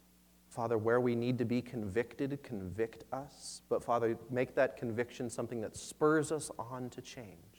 Father, 0.50 0.78
where 0.78 1.00
we 1.00 1.16
need 1.16 1.38
to 1.38 1.46
be 1.46 1.62
convicted, 1.62 2.44
convict 2.44 3.06
us. 3.14 3.62
But, 3.70 3.82
Father, 3.86 4.18
make 4.30 4.56
that 4.56 4.76
conviction 4.76 5.30
something 5.30 5.62
that 5.62 5.78
spurs 5.78 6.34
us 6.34 6.52
on 6.60 6.90
to 6.90 7.02
change. 7.02 7.51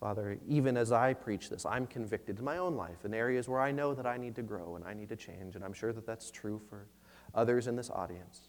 Father, 0.00 0.38
even 0.48 0.78
as 0.78 0.92
I 0.92 1.12
preach 1.12 1.50
this, 1.50 1.66
I'm 1.66 1.86
convicted 1.86 2.38
in 2.38 2.44
my 2.44 2.56
own 2.56 2.74
life 2.74 3.04
in 3.04 3.12
areas 3.12 3.48
where 3.48 3.60
I 3.60 3.70
know 3.70 3.92
that 3.92 4.06
I 4.06 4.16
need 4.16 4.34
to 4.36 4.42
grow 4.42 4.76
and 4.76 4.84
I 4.84 4.94
need 4.94 5.10
to 5.10 5.16
change, 5.16 5.56
and 5.56 5.64
I'm 5.64 5.74
sure 5.74 5.92
that 5.92 6.06
that's 6.06 6.30
true 6.30 6.58
for 6.70 6.86
others 7.34 7.66
in 7.66 7.76
this 7.76 7.90
audience. 7.90 8.48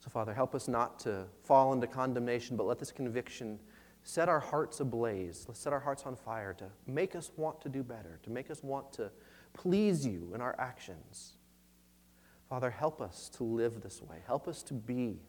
So, 0.00 0.10
Father, 0.10 0.34
help 0.34 0.54
us 0.54 0.66
not 0.66 0.98
to 1.00 1.26
fall 1.44 1.72
into 1.72 1.86
condemnation, 1.86 2.56
but 2.56 2.66
let 2.66 2.80
this 2.80 2.90
conviction 2.90 3.60
set 4.02 4.28
our 4.28 4.40
hearts 4.40 4.80
ablaze. 4.80 5.44
Let's 5.46 5.60
set 5.60 5.72
our 5.72 5.80
hearts 5.80 6.02
on 6.02 6.16
fire 6.16 6.52
to 6.54 6.66
make 6.86 7.14
us 7.14 7.30
want 7.36 7.60
to 7.62 7.68
do 7.68 7.84
better, 7.84 8.18
to 8.24 8.30
make 8.30 8.50
us 8.50 8.64
want 8.64 8.92
to 8.94 9.12
please 9.54 10.04
you 10.04 10.32
in 10.34 10.40
our 10.40 10.56
actions. 10.58 11.34
Father, 12.50 12.68
help 12.68 13.00
us 13.00 13.30
to 13.36 13.44
live 13.44 13.80
this 13.80 14.02
way. 14.02 14.16
Help 14.26 14.48
us 14.48 14.62
to 14.64 14.74
be 14.74 15.20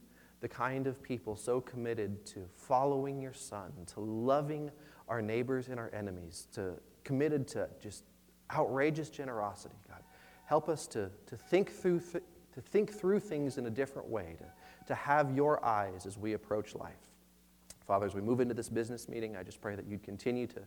the 0.41 0.47
kind 0.47 0.87
of 0.87 1.01
people 1.01 1.35
so 1.35 1.61
committed 1.61 2.25
to 2.25 2.45
following 2.55 3.21
your 3.21 3.33
Son, 3.33 3.71
to 3.87 3.99
loving 3.99 4.69
our 5.07 5.21
neighbors 5.21 5.69
and 5.69 5.79
our 5.79 5.91
enemies, 5.93 6.47
to 6.53 6.73
committed 7.03 7.47
to 7.47 7.69
just 7.79 8.03
outrageous 8.53 9.09
generosity, 9.09 9.75
God. 9.87 10.03
Help 10.45 10.69
us 10.69 10.87
to, 10.87 11.09
to, 11.27 11.37
think, 11.37 11.71
through 11.71 11.99
th- 11.99 12.23
to 12.53 12.61
think 12.61 12.93
through 12.93 13.19
things 13.19 13.57
in 13.57 13.65
a 13.65 13.69
different 13.69 14.07
way, 14.07 14.35
to 14.37 14.45
to 14.87 14.95
have 14.95 15.35
your 15.35 15.63
eyes 15.65 16.05
as 16.05 16.17
we 16.17 16.33
approach 16.33 16.75
life. 16.75 16.93
Father, 17.87 18.05
as 18.05 18.15
we 18.15 18.21
move 18.21 18.39
into 18.39 18.53
this 18.53 18.69
business 18.69 19.07
meeting, 19.07 19.35
I 19.35 19.43
just 19.43 19.61
pray 19.61 19.75
that 19.75 19.85
you'd 19.87 20.03
continue 20.03 20.47
to 20.47 20.61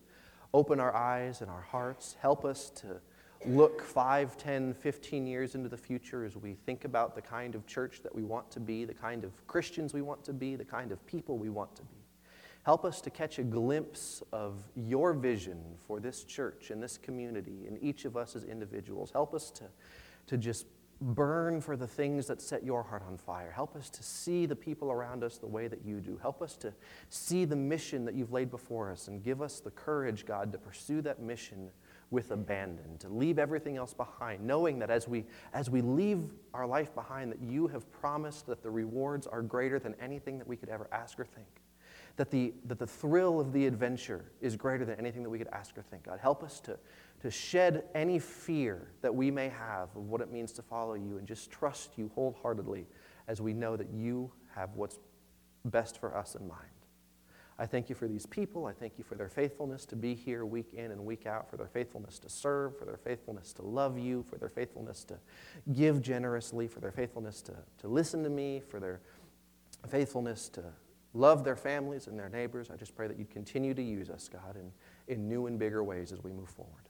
open 0.55 0.81
our 0.81 0.95
eyes 0.95 1.41
and 1.41 1.51
our 1.51 1.61
hearts. 1.61 2.17
Help 2.21 2.45
us 2.45 2.71
to 2.71 3.01
look 3.47 3.83
5, 3.83 4.37
10, 4.37 4.75
15 4.75 5.27
years 5.27 5.55
into 5.55 5.69
the 5.69 5.77
future 5.77 6.25
as 6.25 6.37
we 6.37 6.55
think 6.55 6.85
about 6.85 7.15
the 7.15 7.23
kind 7.23 7.55
of 7.55 7.67
church 7.67 8.03
that 8.03 8.15
we 8.15 8.25
want 8.25 8.51
to 8.51 8.61
be, 8.61 8.85
the 8.85 8.95
kind 8.95 9.25
of 9.25 9.47
Christians 9.47 9.95
we 9.95 10.03
want 10.03 10.25
to 10.25 10.33
be, 10.33 10.57
the 10.57 10.65
kind 10.65 10.93
of 10.93 11.05
people 11.07 11.39
we 11.39 11.49
want 11.49 11.75
to 11.77 11.83
be. 11.83 11.99
Help 12.65 12.85
us 12.85 13.01
to 13.01 13.11
catch 13.11 13.39
a 13.39 13.43
glimpse 13.43 14.23
of 14.33 14.63
your 14.75 15.13
vision 15.13 15.59
for 15.79 16.01
this 16.01 16.25
church 16.25 16.71
and 16.71 16.83
this 16.83 16.99
community 16.99 17.67
and 17.67 17.83
each 17.83 18.05
of 18.05 18.17
us 18.17 18.37
as 18.37 18.45
individuals. 18.45 19.11
Help 19.13 19.35
us 19.35 19.51
to, 19.53 19.65
to 20.27 20.37
just 20.37 20.67
burn 21.01 21.61
for 21.61 21.77
the 21.77 21.87
things 21.87 22.27
that 22.27 22.43
set 22.43 22.65
your 22.65 22.83
heart 22.83 23.05
on 23.07 23.17
fire. 23.17 23.53
Help 23.53 23.77
us 23.77 23.89
to 23.89 24.03
see 24.03 24.47
the 24.47 24.57
people 24.57 24.91
around 24.91 25.23
us 25.23 25.39
the 25.39 25.47
way 25.47 25.69
that 25.69 25.85
you 25.85 26.01
do. 26.01 26.19
Help 26.21 26.43
us 26.43 26.57
to 26.57 26.75
see 27.09 27.45
the 27.45 27.57
mission 27.57 28.05
that 28.05 28.15
you've 28.15 28.33
laid 28.33 28.51
before 28.51 28.91
us 28.91 29.07
and 29.07 29.23
give 29.23 29.41
us 29.41 29.61
the 29.61 29.71
courage, 29.71 30.27
God, 30.27 30.51
to 30.53 30.59
pursue 30.59 31.01
that 31.03 31.23
mission 31.23 31.71
with 32.11 32.31
abandon, 32.31 32.97
to 32.99 33.09
leave 33.09 33.39
everything 33.39 33.77
else 33.77 33.93
behind, 33.93 34.45
knowing 34.45 34.79
that 34.79 34.91
as 34.91 35.07
we, 35.07 35.27
as 35.53 35.69
we 35.69 35.83
leave 35.83 36.33
our 36.55 36.67
life 36.67 36.95
behind, 36.95 37.31
that 37.31 37.41
you 37.43 37.67
have 37.69 37.91
promised 37.93 38.47
that 38.47 38.63
the 38.63 38.71
rewards 38.71 39.27
are 39.27 39.43
greater 39.43 39.79
than 39.79 39.95
anything 40.01 40.39
that 40.39 40.47
we 40.47 40.57
could 40.57 40.71
ever 40.71 40.89
ask 40.91 41.21
or 41.21 41.27
think. 41.27 41.47
That 42.17 42.31
the, 42.31 42.55
that 42.65 42.79
the 42.79 42.87
thrill 42.87 43.41
of 43.41 43.53
the 43.53 43.67
adventure 43.67 44.25
is 44.41 44.57
greater 44.57 44.85
than 44.85 44.99
anything 44.99 45.23
that 45.23 45.31
we 45.31 45.39
could 45.39 45.49
ask 45.49 45.77
or 45.77 45.83
think. 45.83 46.05
God, 46.05 46.19
help 46.19 46.43
us 46.43 46.61
to, 46.61 46.79
to 47.21 47.31
shed 47.31 47.85
any 47.95 48.19
fear 48.19 48.91
that 49.03 49.15
we 49.15 49.31
may 49.31 49.51
have 49.51 49.95
of 49.95 50.09
what 50.09 50.21
it 50.21 50.33
means 50.33 50.53
to 50.53 50.63
follow 50.63 50.95
you 50.95 51.19
and 51.19 51.29
just 51.29 51.51
trust 51.51 51.91
you 51.97 52.11
wholeheartedly 52.15 52.87
as 53.29 53.41
we 53.41 53.53
know 53.53 53.77
that 53.77 53.91
you 53.91 54.33
have 54.55 54.75
what's 54.75 54.99
best 55.67 55.99
for 55.99 56.17
us 56.17 56.35
in 56.35 56.49
mind. 56.49 56.78
I 57.61 57.67
thank 57.67 57.89
you 57.89 57.95
for 57.97 58.07
these 58.07 58.25
people. 58.25 58.67
I 58.67 58.73
thank 58.73 58.99
you 58.99 59.05
for 59.05 59.17
their 59.17 59.29
faithfulness 59.29 59.85
to 59.87 59.97
be 59.97 60.15
here 60.15 60.47
week 60.47 60.75
in 60.75 60.93
and 60.93 61.05
week 61.05 61.27
out, 61.27 61.51
for 61.51 61.57
their 61.57 61.67
faithfulness 61.67 62.19
to 62.21 62.29
serve, 62.29 62.79
for 62.79 62.85
their 62.85 62.97
faithfulness 62.97 63.53
to 63.55 63.63
love 63.63 63.99
you, 63.99 64.23
for 64.23 64.37
their 64.37 64.49
faithfulness 64.49 65.03
to 65.05 65.19
give 65.73 66.01
generously, 66.01 66.69
for 66.69 66.79
their 66.79 66.93
faithfulness 66.93 67.43
to, 67.43 67.55
to 67.79 67.89
listen 67.89 68.23
to 68.23 68.31
me, 68.31 68.61
for 68.61 68.79
their 68.79 69.01
faithfulness 69.89 70.49
to 70.51 70.63
love 71.15 71.43
their 71.43 71.57
families 71.57 72.07
and 72.07 72.17
their 72.17 72.29
neighbors. 72.29 72.71
I 72.71 72.77
just 72.77 72.95
pray 72.95 73.09
that 73.09 73.19
you'd 73.19 73.31
continue 73.31 73.75
to 73.75 73.83
use 73.83 74.09
us, 74.09 74.29
God, 74.29 74.57
in, 74.57 74.71
in 75.13 75.29
new 75.29 75.47
and 75.47 75.59
bigger 75.59 75.83
ways 75.83 76.13
as 76.13 76.23
we 76.23 76.31
move 76.31 76.49
forward. 76.49 76.89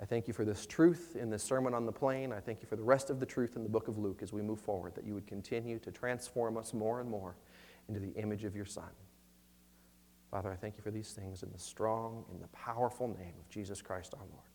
I 0.00 0.06
thank 0.06 0.26
you 0.26 0.34
for 0.34 0.44
this 0.44 0.66
truth 0.66 1.14
in 1.14 1.30
this 1.30 1.44
sermon 1.44 1.72
on 1.72 1.86
the 1.86 1.92
plain. 1.92 2.32
I 2.32 2.40
thank 2.40 2.62
you 2.62 2.66
for 2.66 2.74
the 2.74 2.82
rest 2.82 3.10
of 3.10 3.20
the 3.20 3.26
truth 3.26 3.54
in 3.54 3.62
the 3.62 3.68
book 3.68 3.86
of 3.86 3.96
Luke 3.96 4.20
as 4.22 4.32
we 4.32 4.42
move 4.42 4.58
forward, 4.58 4.96
that 4.96 5.06
you 5.06 5.14
would 5.14 5.28
continue 5.28 5.78
to 5.78 5.92
transform 5.92 6.56
us 6.56 6.74
more 6.74 7.00
and 7.00 7.08
more 7.08 7.36
into 7.86 8.00
the 8.00 8.10
image 8.14 8.42
of 8.42 8.56
your 8.56 8.64
Son. 8.64 8.90
Father, 10.34 10.50
I 10.50 10.56
thank 10.56 10.76
you 10.76 10.82
for 10.82 10.90
these 10.90 11.12
things 11.12 11.44
in 11.44 11.52
the 11.52 11.60
strong, 11.60 12.24
in 12.32 12.40
the 12.40 12.48
powerful 12.48 13.06
name 13.06 13.34
of 13.38 13.48
Jesus 13.48 13.80
Christ 13.80 14.14
our 14.14 14.26
Lord. 14.32 14.53